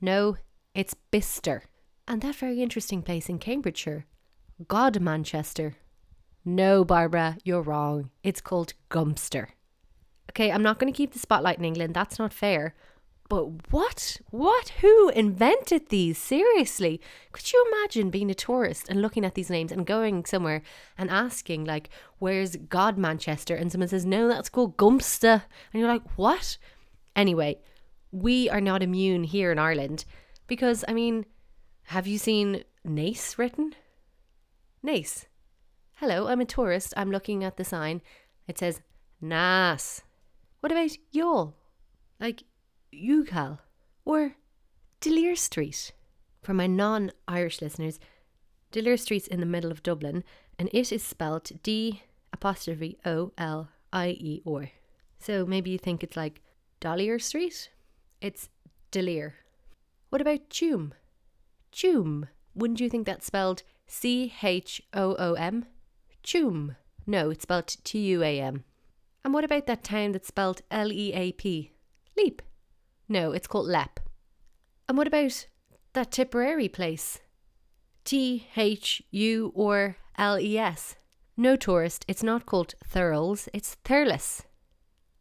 No, 0.00 0.36
it's 0.74 0.94
Bister. 1.10 1.62
And 2.08 2.22
that 2.22 2.36
very 2.36 2.62
interesting 2.62 3.02
place 3.02 3.28
in 3.28 3.38
Cambridgeshire, 3.38 4.06
God 4.68 5.00
Manchester. 5.00 5.76
No, 6.44 6.84
Barbara, 6.84 7.38
you're 7.44 7.62
wrong. 7.62 8.10
It's 8.22 8.40
called 8.40 8.74
Gumster. 8.90 9.48
Okay, 10.30 10.52
I'm 10.52 10.62
not 10.62 10.78
going 10.78 10.92
to 10.92 10.96
keep 10.96 11.12
the 11.12 11.18
spotlight 11.18 11.58
in 11.58 11.64
England. 11.64 11.94
That's 11.94 12.18
not 12.18 12.32
fair. 12.32 12.74
But 13.28 13.72
what? 13.72 14.20
What? 14.30 14.68
Who 14.80 15.08
invented 15.08 15.88
these? 15.88 16.16
Seriously? 16.16 17.00
Could 17.32 17.52
you 17.52 17.66
imagine 17.72 18.10
being 18.10 18.30
a 18.30 18.34
tourist 18.34 18.88
and 18.88 19.02
looking 19.02 19.24
at 19.24 19.34
these 19.34 19.50
names 19.50 19.72
and 19.72 19.84
going 19.84 20.24
somewhere 20.24 20.62
and 20.96 21.10
asking, 21.10 21.64
like, 21.64 21.90
where's 22.18 22.56
God 22.56 22.96
Manchester? 22.96 23.56
And 23.56 23.72
someone 23.72 23.88
says, 23.88 24.06
no, 24.06 24.28
that's 24.28 24.48
called 24.48 24.76
Gumsta. 24.76 25.42
And 25.72 25.80
you're 25.80 25.88
like, 25.88 26.16
what? 26.16 26.56
Anyway, 27.16 27.58
we 28.12 28.48
are 28.48 28.60
not 28.60 28.82
immune 28.82 29.24
here 29.24 29.50
in 29.50 29.58
Ireland 29.58 30.04
because, 30.46 30.84
I 30.86 30.92
mean, 30.92 31.26
have 31.84 32.06
you 32.06 32.18
seen 32.18 32.62
Naas 32.86 33.38
written? 33.38 33.74
Nace. 34.82 35.26
Hello, 35.94 36.28
I'm 36.28 36.40
a 36.40 36.44
tourist. 36.44 36.94
I'm 36.96 37.10
looking 37.10 37.42
at 37.42 37.56
the 37.56 37.64
sign. 37.64 38.02
It 38.46 38.58
says 38.58 38.82
Nas. 39.20 40.02
What 40.60 40.70
about 40.70 40.96
y'all? 41.10 41.54
Like, 42.20 42.44
Youghal 42.96 43.58
or 44.04 44.36
Delir 45.00 45.36
Street. 45.36 45.92
For 46.42 46.54
my 46.54 46.66
non 46.66 47.12
Irish 47.28 47.60
listeners, 47.60 47.98
D'Olier 48.72 48.96
Street's 48.96 49.26
in 49.26 49.40
the 49.40 49.46
middle 49.46 49.70
of 49.70 49.82
Dublin. 49.82 50.24
and 50.58 50.70
it 50.72 50.90
is 50.92 51.02
spelt 51.02 51.52
D 51.62 52.02
apostrophe 52.32 52.98
O 53.04 53.32
L 53.36 53.68
I 53.92 54.08
E 54.10 54.42
R. 54.46 54.70
So 55.18 55.44
maybe 55.46 55.70
you 55.70 55.78
think 55.78 56.02
it's 56.02 56.16
like 56.16 56.40
Dollier 56.80 57.18
Street? 57.18 57.70
It's 58.20 58.48
Delir. 58.92 59.32
What 60.10 60.20
about 60.20 60.48
Choom? 60.50 60.92
Choom. 61.72 62.28
Wouldn't 62.54 62.80
you 62.80 62.88
think 62.88 63.06
that's 63.06 63.26
spelled 63.26 63.62
C 63.86 64.32
H 64.42 64.80
O 64.94 65.14
O 65.18 65.34
M? 65.34 65.66
Choom. 66.24 66.76
No, 67.06 67.30
it's 67.30 67.42
spelled 67.42 67.68
T 67.84 67.98
U 67.98 68.22
A 68.22 68.40
M. 68.40 68.64
And 69.24 69.34
what 69.34 69.44
about 69.44 69.66
that 69.66 69.84
town 69.84 70.12
that's 70.12 70.28
spelled 70.28 70.62
L 70.70 70.92
E 70.92 71.12
A 71.12 71.32
P? 71.32 71.72
Leap. 72.16 72.42
No, 73.08 73.32
it's 73.32 73.46
called 73.46 73.66
Lep. 73.66 74.00
And 74.88 74.96
what 74.98 75.06
about 75.06 75.46
that 75.92 76.10
Tipperary 76.10 76.68
place? 76.68 77.20
T 78.04 78.46
H 78.56 79.02
U 79.10 79.52
or 79.54 79.96
L 80.16 80.38
E 80.38 80.58
S. 80.58 80.96
No 81.36 81.56
tourist, 81.56 82.04
it's 82.08 82.22
not 82.22 82.46
called 82.46 82.74
Thurles, 82.88 83.48
it's 83.52 83.76
Thurles. 83.84 84.42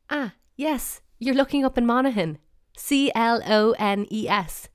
Ah, 0.09 0.33
yes, 0.55 1.01
you're 1.19 1.35
looking 1.35 1.65
up 1.65 1.77
in 1.77 1.85
Monaghan. 1.85 2.37
C 2.77 3.11
L 3.15 3.41
O 3.45 3.75
N 3.79 4.05
E 4.11 4.27
S. 4.29 4.69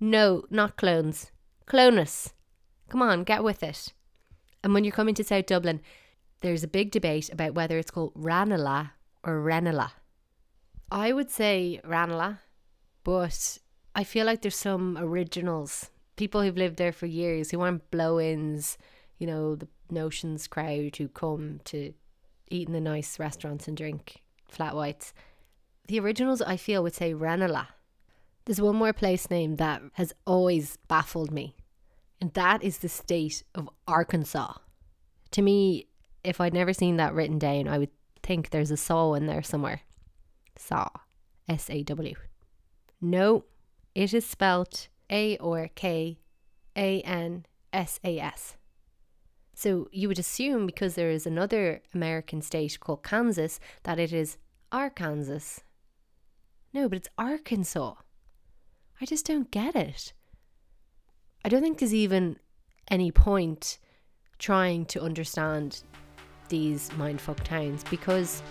No, 0.00 0.44
not 0.50 0.76
clones. 0.76 1.32
Clonus. 1.66 2.32
Come 2.88 3.02
on, 3.02 3.24
get 3.24 3.44
with 3.44 3.62
it. 3.62 3.92
And 4.62 4.72
when 4.72 4.84
you're 4.84 4.92
coming 4.92 5.14
to 5.16 5.24
South 5.24 5.46
Dublin, 5.46 5.80
there's 6.40 6.62
a 6.64 6.68
big 6.68 6.90
debate 6.90 7.30
about 7.30 7.54
whether 7.54 7.78
it's 7.78 7.90
called 7.90 8.12
Ranelagh 8.14 8.90
or 9.24 9.42
Renala. 9.42 9.90
I 10.90 11.12
would 11.12 11.30
say 11.30 11.80
Ranelagh, 11.84 12.38
but 13.08 13.56
I 13.94 14.04
feel 14.04 14.26
like 14.26 14.42
there's 14.42 14.54
some 14.54 14.98
originals, 14.98 15.88
people 16.16 16.42
who've 16.42 16.58
lived 16.58 16.76
there 16.76 16.92
for 16.92 17.06
years 17.06 17.50
who 17.50 17.62
aren't 17.62 17.90
blow 17.90 18.20
ins, 18.20 18.76
you 19.16 19.26
know, 19.26 19.56
the 19.56 19.66
notions 19.88 20.46
crowd 20.46 20.94
who 20.98 21.08
come 21.08 21.62
to 21.64 21.94
eat 22.50 22.66
in 22.66 22.74
the 22.74 22.82
nice 22.82 23.18
restaurants 23.18 23.66
and 23.66 23.78
drink 23.78 24.20
flat 24.46 24.76
whites. 24.76 25.14
The 25.86 25.98
originals, 26.00 26.42
I 26.42 26.58
feel, 26.58 26.82
would 26.82 26.92
say 26.94 27.14
Ranelagh. 27.14 27.68
There's 28.44 28.60
one 28.60 28.76
more 28.76 28.92
place 28.92 29.30
name 29.30 29.56
that 29.56 29.80
has 29.94 30.12
always 30.26 30.76
baffled 30.86 31.32
me, 31.32 31.56
and 32.20 32.30
that 32.34 32.62
is 32.62 32.76
the 32.76 32.90
state 32.90 33.42
of 33.54 33.70
Arkansas. 33.86 34.52
To 35.30 35.40
me, 35.40 35.86
if 36.22 36.42
I'd 36.42 36.52
never 36.52 36.74
seen 36.74 36.98
that 36.98 37.14
written 37.14 37.38
down, 37.38 37.68
I 37.68 37.78
would 37.78 37.90
think 38.22 38.50
there's 38.50 38.70
a 38.70 38.76
saw 38.76 39.14
in 39.14 39.24
there 39.24 39.42
somewhere. 39.42 39.80
Saw. 40.56 40.90
S 41.48 41.70
A 41.70 41.82
W. 41.84 42.14
No, 43.00 43.44
it 43.94 44.12
is 44.12 44.26
spelt 44.26 44.88
A 45.10 45.36
or 45.38 45.68
K 45.74 46.18
A 46.76 47.00
N 47.02 47.46
S 47.72 48.00
A 48.04 48.18
S. 48.18 48.56
So 49.54 49.88
you 49.90 50.08
would 50.08 50.18
assume 50.18 50.66
because 50.66 50.94
there 50.94 51.10
is 51.10 51.26
another 51.26 51.82
American 51.94 52.42
state 52.42 52.78
called 52.78 53.02
Kansas 53.02 53.58
that 53.82 53.98
it 53.98 54.12
is 54.12 54.36
Arkansas. 54.70 55.62
No, 56.72 56.88
but 56.88 56.98
it's 56.98 57.08
Arkansas. 57.18 57.94
I 59.00 59.04
just 59.04 59.26
don't 59.26 59.50
get 59.50 59.74
it. 59.74 60.12
I 61.44 61.48
don't 61.48 61.62
think 61.62 61.78
there's 61.78 61.94
even 61.94 62.38
any 62.90 63.10
point 63.10 63.78
trying 64.38 64.84
to 64.86 65.00
understand 65.02 65.82
these 66.48 66.90
mindfuck 66.90 67.42
towns 67.42 67.84
because 67.90 68.42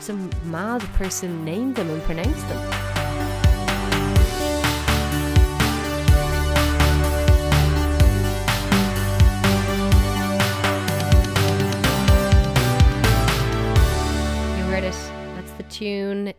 some 0.00 0.30
mad 0.44 0.80
person 0.94 1.44
named 1.44 1.76
them 1.76 1.90
and 1.90 2.02
pronounced 2.02 2.48
them. 2.48 2.89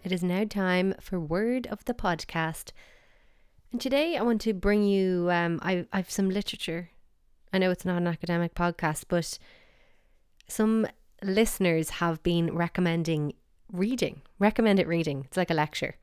It 0.04 0.12
is 0.12 0.24
now 0.24 0.46
time 0.46 0.96
for 1.00 1.20
Word 1.20 1.68
of 1.68 1.86
the 1.86 1.94
Podcast. 1.94 2.72
And 3.72 3.80
today 3.80 4.18
I 4.18 4.24
want 4.24 4.42
to 4.42 4.54
bring 4.54 4.84
you, 4.84 5.30
um, 5.30 5.60
I, 5.62 5.86
I 5.94 5.98
have 5.98 6.10
some 6.10 6.28
literature. 6.28 6.90
I 7.54 7.60
know 7.60 7.70
it's 7.70 7.86
not 7.86 7.98
an 7.98 8.08
academic 8.08 8.56
podcast, 8.56 9.06
but 9.08 9.38
some 10.48 10.88
listeners 11.22 11.92
have 11.92 12.24
been 12.24 12.52
recommending 12.56 13.34
reading, 13.72 14.24
recommended 14.40 14.88
reading. 14.88 15.26
It's 15.28 15.38
like 15.38 15.52
a 15.52 15.54
lecture. 15.54 15.98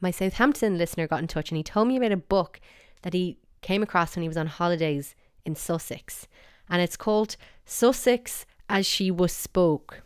My 0.00 0.10
Southampton 0.10 0.78
listener 0.78 1.06
got 1.06 1.20
in 1.20 1.26
touch 1.26 1.50
and 1.50 1.56
he 1.58 1.62
told 1.62 1.88
me 1.88 1.98
about 1.98 2.10
a 2.12 2.16
book 2.16 2.58
that 3.02 3.12
he 3.12 3.36
came 3.60 3.82
across 3.82 4.16
when 4.16 4.22
he 4.22 4.28
was 4.28 4.38
on 4.38 4.46
holidays 4.46 5.14
in 5.44 5.56
Sussex. 5.56 6.26
And 6.70 6.80
it's 6.80 6.96
called 6.96 7.36
Sussex 7.66 8.46
as 8.70 8.86
She 8.86 9.10
Was 9.10 9.34
Spoke. 9.34 10.02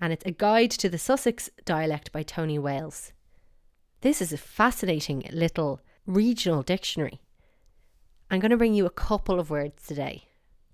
And 0.00 0.12
it's 0.12 0.24
a 0.24 0.30
guide 0.30 0.70
to 0.72 0.88
the 0.88 0.98
Sussex 0.98 1.50
dialect 1.64 2.12
by 2.12 2.22
Tony 2.22 2.58
Wales. 2.58 3.12
This 4.00 4.22
is 4.22 4.32
a 4.32 4.38
fascinating 4.38 5.28
little 5.32 5.80
regional 6.06 6.62
dictionary. 6.62 7.20
I'm 8.30 8.40
going 8.40 8.50
to 8.50 8.56
bring 8.56 8.74
you 8.74 8.86
a 8.86 8.90
couple 8.90 9.40
of 9.40 9.50
words 9.50 9.86
today. 9.86 10.28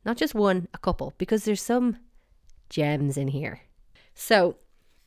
Not 0.04 0.18
just 0.18 0.34
one, 0.34 0.68
a 0.74 0.78
couple, 0.78 1.14
because 1.16 1.44
there's 1.44 1.62
some 1.62 1.96
gems 2.68 3.16
in 3.16 3.28
here. 3.28 3.60
So 4.14 4.56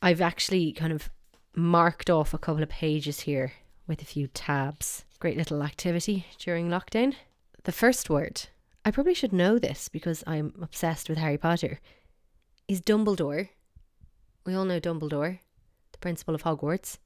I've 0.02 0.22
actually 0.22 0.72
kind 0.72 0.92
of 0.92 1.10
marked 1.56 2.10
off 2.10 2.34
a 2.34 2.38
couple 2.40 2.64
of 2.64 2.70
pages 2.70 3.22
here 3.22 3.54
with 3.86 4.02
a 4.02 4.06
few 4.06 4.28
tabs. 4.28 5.06
Great 5.20 5.38
little 5.38 5.62
activity 5.62 6.26
during 6.40 6.70
lockdown. 6.70 7.16
The 7.64 7.72
first 7.72 8.10
word, 8.10 8.48
I 8.84 8.92
probably 8.92 9.14
should 9.14 9.34
know 9.34 9.60
this 9.60 9.90
because 9.90 10.24
I'm 10.26 10.54
obsessed 10.62 11.10
with 11.10 11.18
Harry 11.18 11.38
Potter, 11.38 11.80
is 12.68 12.82
Dumbledore. 12.82 13.50
We 14.48 14.56
all 14.56 14.64
know 14.64 14.80
Dumbledore, 14.80 15.40
the 15.92 15.98
principal 15.98 16.34
of 16.34 16.44
Hogwarts. 16.44 17.00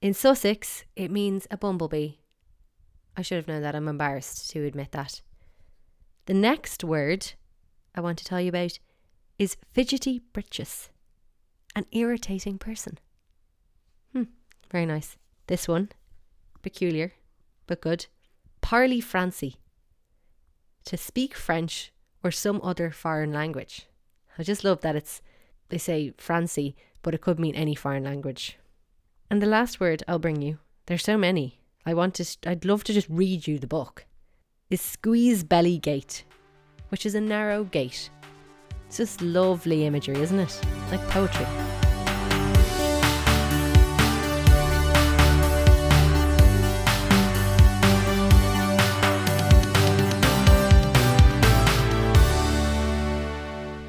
In 0.00 0.14
Sussex, 0.14 0.84
it 0.96 1.12
means 1.12 1.46
a 1.48 1.56
bumblebee. 1.56 2.14
I 3.16 3.22
should 3.22 3.36
have 3.36 3.46
known 3.46 3.62
that. 3.62 3.76
I'm 3.76 3.86
embarrassed 3.86 4.50
to 4.50 4.64
admit 4.64 4.90
that. 4.90 5.22
The 6.26 6.34
next 6.34 6.82
word 6.82 7.34
I 7.94 8.00
want 8.00 8.18
to 8.18 8.24
tell 8.24 8.40
you 8.40 8.48
about 8.48 8.80
is 9.38 9.56
fidgety 9.72 10.22
britches, 10.32 10.88
an 11.76 11.86
irritating 11.92 12.58
person. 12.58 12.98
Hmm, 14.12 14.24
very 14.72 14.84
nice. 14.84 15.16
This 15.46 15.68
one, 15.68 15.90
peculiar, 16.62 17.12
but 17.68 17.80
good. 17.80 18.06
Parley 18.60 19.00
Francie, 19.00 19.60
to 20.86 20.96
speak 20.96 21.36
French 21.36 21.92
or 22.24 22.32
some 22.32 22.60
other 22.60 22.90
foreign 22.90 23.32
language. 23.32 23.86
I 24.36 24.42
just 24.42 24.64
love 24.64 24.80
that 24.80 24.96
it's, 24.96 25.22
they 25.72 25.78
say 25.78 26.12
Francie, 26.18 26.76
but 27.02 27.12
it 27.12 27.20
could 27.20 27.40
mean 27.40 27.56
any 27.56 27.74
foreign 27.74 28.04
language. 28.04 28.56
And 29.28 29.42
the 29.42 29.46
last 29.46 29.80
word 29.80 30.04
I'll 30.06 30.20
bring 30.20 30.40
you, 30.40 30.58
there's 30.86 31.02
so 31.02 31.18
many. 31.18 31.58
I 31.84 31.92
want 31.94 32.14
to, 32.14 32.36
I'd 32.46 32.64
love 32.64 32.84
to 32.84 32.92
just 32.92 33.08
read 33.10 33.48
you 33.48 33.58
the 33.58 33.66
book, 33.66 34.04
is 34.70 34.80
Squeeze 34.80 35.42
Belly 35.42 35.78
Gate, 35.78 36.22
which 36.90 37.04
is 37.04 37.16
a 37.16 37.20
narrow 37.20 37.64
gate 37.64 38.10
it's 38.92 38.98
just 38.98 39.22
lovely 39.22 39.86
imagery, 39.86 40.20
isn't 40.20 40.38
it? 40.38 40.60
Like 40.90 41.00
poetry. 41.08 41.46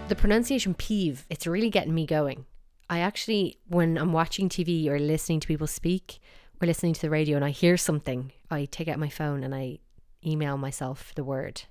The 0.10 0.16
pronunciation 0.16 0.74
peeve, 0.74 1.26
it's 1.30 1.48
really 1.48 1.70
getting 1.70 1.96
me 1.96 2.06
going. 2.06 2.46
I 2.90 3.00
actually, 3.00 3.58
when 3.68 3.98
I'm 3.98 4.12
watching 4.12 4.50
TV 4.50 4.88
or 4.88 5.00
listening 5.00 5.40
to 5.40 5.48
people 5.48 5.66
speak 5.66 6.20
or 6.62 6.68
listening 6.68 6.94
to 6.94 7.02
the 7.02 7.10
radio 7.10 7.38
and 7.38 7.46
I 7.46 7.50
hear 7.50 7.78
something, 7.78 8.32
I 8.52 8.66
take 8.66 8.88
out 8.90 9.00
my 9.00 9.10
phone 9.10 9.44
and 9.44 9.56
I 9.56 9.80
email 10.26 10.58
myself 10.58 11.14
the 11.16 11.24
word. 11.24 11.64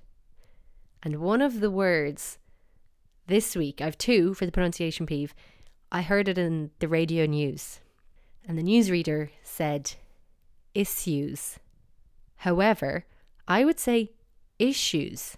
And 1.03 1.17
one 1.17 1.41
of 1.41 1.59
the 1.59 1.71
words 1.71 2.39
this 3.27 3.55
week, 3.55 3.81
I've 3.81 3.97
two 3.97 4.33
for 4.33 4.45
the 4.45 4.51
pronunciation 4.51 5.05
peeve. 5.05 5.35
I 5.91 6.01
heard 6.01 6.27
it 6.27 6.37
in 6.37 6.71
the 6.79 6.87
radio 6.87 7.25
news, 7.25 7.79
and 8.45 8.57
the 8.57 8.63
newsreader 8.63 9.29
said 9.43 9.93
issues. 10.73 11.59
However, 12.37 13.05
I 13.47 13.63
would 13.63 13.79
say 13.79 14.11
issues 14.57 15.37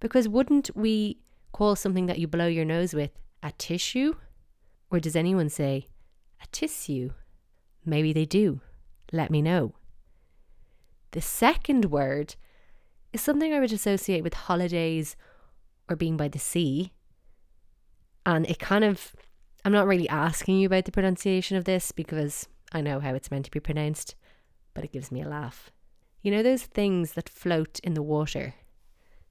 because 0.00 0.28
wouldn't 0.28 0.70
we 0.74 1.18
call 1.56 1.74
something 1.74 2.04
that 2.04 2.18
you 2.18 2.28
blow 2.28 2.46
your 2.46 2.66
nose 2.66 2.92
with 2.92 3.12
a 3.42 3.50
tissue? 3.52 4.14
Or 4.90 5.00
does 5.00 5.16
anyone 5.16 5.48
say 5.48 5.86
a 6.42 6.46
tissue? 6.52 7.10
Maybe 7.82 8.12
they 8.12 8.26
do. 8.26 8.60
Let 9.10 9.30
me 9.30 9.40
know. 9.40 9.74
The 11.12 11.22
second 11.22 11.86
word 11.86 12.36
is 13.14 13.22
something 13.22 13.54
I 13.54 13.60
would 13.60 13.72
associate 13.72 14.22
with 14.22 14.34
holidays 14.34 15.16
or 15.88 15.96
being 15.96 16.18
by 16.18 16.28
the 16.28 16.38
sea. 16.38 16.92
And 18.26 18.44
it 18.50 18.58
kind 18.58 18.84
of, 18.84 19.14
I'm 19.64 19.72
not 19.72 19.86
really 19.86 20.10
asking 20.10 20.58
you 20.58 20.66
about 20.66 20.84
the 20.84 20.92
pronunciation 20.92 21.56
of 21.56 21.64
this 21.64 21.90
because 21.90 22.46
I 22.72 22.82
know 22.82 23.00
how 23.00 23.14
it's 23.14 23.30
meant 23.30 23.46
to 23.46 23.50
be 23.50 23.60
pronounced, 23.60 24.14
but 24.74 24.84
it 24.84 24.92
gives 24.92 25.10
me 25.10 25.22
a 25.22 25.28
laugh. 25.28 25.70
You 26.20 26.32
know, 26.32 26.42
those 26.42 26.64
things 26.64 27.12
that 27.12 27.30
float 27.30 27.80
in 27.82 27.94
the 27.94 28.02
water 28.02 28.56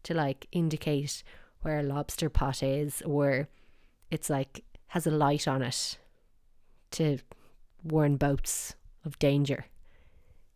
to 0.04 0.16
like 0.16 0.48
indicate 0.52 1.24
where 1.66 1.80
a 1.80 1.84
lobster 1.84 2.30
pot 2.30 2.62
is, 2.62 3.02
or 3.02 3.50
it's 4.12 4.30
like 4.30 4.64
has 4.90 5.08
a 5.08 5.12
light 5.12 5.48
on 5.48 5.64
it 5.64 5.98
to 6.92 7.18
warn 7.84 8.18
boats 8.18 8.76
of 9.04 9.18
danger. 9.18 9.66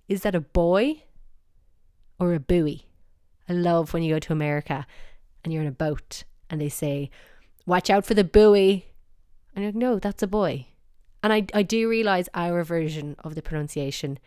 Is 0.07 0.21
that 0.21 0.35
a 0.35 0.39
buoy 0.39 1.05
or 2.19 2.35
a 2.35 2.39
buoy? 2.39 2.85
I 3.49 3.53
love 3.53 3.91
when 3.91 4.03
you 4.03 4.13
go 4.13 4.19
to 4.19 4.33
America 4.33 4.85
and 5.43 5.51
you're 5.51 5.63
in 5.63 5.67
a 5.67 5.71
boat 5.71 6.25
and 6.47 6.61
they 6.61 6.69
say, 6.69 7.09
Watch 7.65 7.89
out 7.89 8.05
for 8.05 8.13
the 8.13 8.23
buoy. 8.23 8.85
And 9.55 9.63
you're 9.63 9.71
like, 9.71 9.81
No, 9.81 9.97
that's 9.97 10.21
a 10.21 10.27
buoy. 10.27 10.75
And 11.23 11.33
I, 11.33 11.47
I 11.55 11.63
do 11.63 11.89
realize 11.89 12.29
our 12.35 12.63
version 12.63 13.15
of 13.23 13.33
the 13.33 13.41
pronunciation 13.41 14.19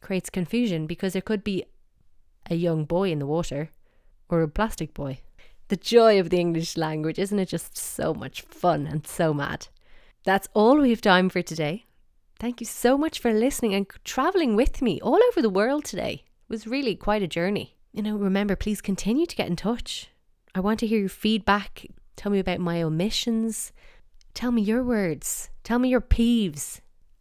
creates 0.00 0.30
confusion 0.30 0.88
because 0.88 1.12
there 1.12 1.22
could 1.22 1.44
be 1.44 1.64
a 2.50 2.56
young 2.56 2.86
boy 2.86 3.12
in 3.12 3.20
the 3.20 3.26
water 3.26 3.70
or 4.28 4.42
a 4.42 4.48
plastic 4.48 4.92
boy. 4.94 5.20
The 5.72 5.78
joy 5.78 6.20
of 6.20 6.28
the 6.28 6.38
English 6.38 6.76
language, 6.76 7.18
isn't 7.18 7.38
it 7.38 7.48
just 7.48 7.78
so 7.78 8.12
much 8.12 8.42
fun 8.42 8.86
and 8.86 9.06
so 9.06 9.32
mad? 9.32 9.68
That's 10.22 10.46
all 10.52 10.76
we 10.76 10.90
have 10.90 11.00
time 11.00 11.30
for 11.30 11.40
today. 11.40 11.86
Thank 12.38 12.60
you 12.60 12.66
so 12.66 12.98
much 12.98 13.18
for 13.18 13.32
listening 13.32 13.72
and 13.72 13.86
traveling 14.04 14.54
with 14.54 14.82
me 14.82 15.00
all 15.00 15.18
over 15.30 15.40
the 15.40 15.48
world 15.48 15.86
today. 15.86 16.24
It 16.26 16.50
was 16.50 16.66
really 16.66 16.94
quite 16.94 17.22
a 17.22 17.26
journey. 17.26 17.78
You 17.90 18.02
know, 18.02 18.16
remember, 18.16 18.54
please 18.54 18.82
continue 18.82 19.24
to 19.24 19.34
get 19.34 19.48
in 19.48 19.56
touch. 19.56 20.10
I 20.54 20.60
want 20.60 20.78
to 20.80 20.86
hear 20.86 21.00
your 21.00 21.08
feedback. 21.08 21.86
Tell 22.16 22.30
me 22.30 22.38
about 22.38 22.60
my 22.60 22.82
omissions. 22.82 23.72
Tell 24.34 24.52
me 24.52 24.60
your 24.60 24.84
words. 24.84 25.48
Tell 25.64 25.78
me 25.78 25.88
your 25.88 26.02
peeves. 26.02 26.80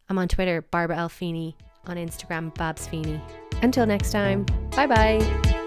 I'm 0.10 0.18
on 0.18 0.28
Twitter, 0.28 0.62
Barbara 0.62 0.98
Alfini, 0.98 1.54
on 1.86 1.96
Instagram, 1.96 2.54
Babs 2.56 2.86
Feeney. 2.86 3.22
Until 3.62 3.86
next 3.86 4.12
time, 4.12 4.46
bye 4.76 4.88
bye. 4.88 5.61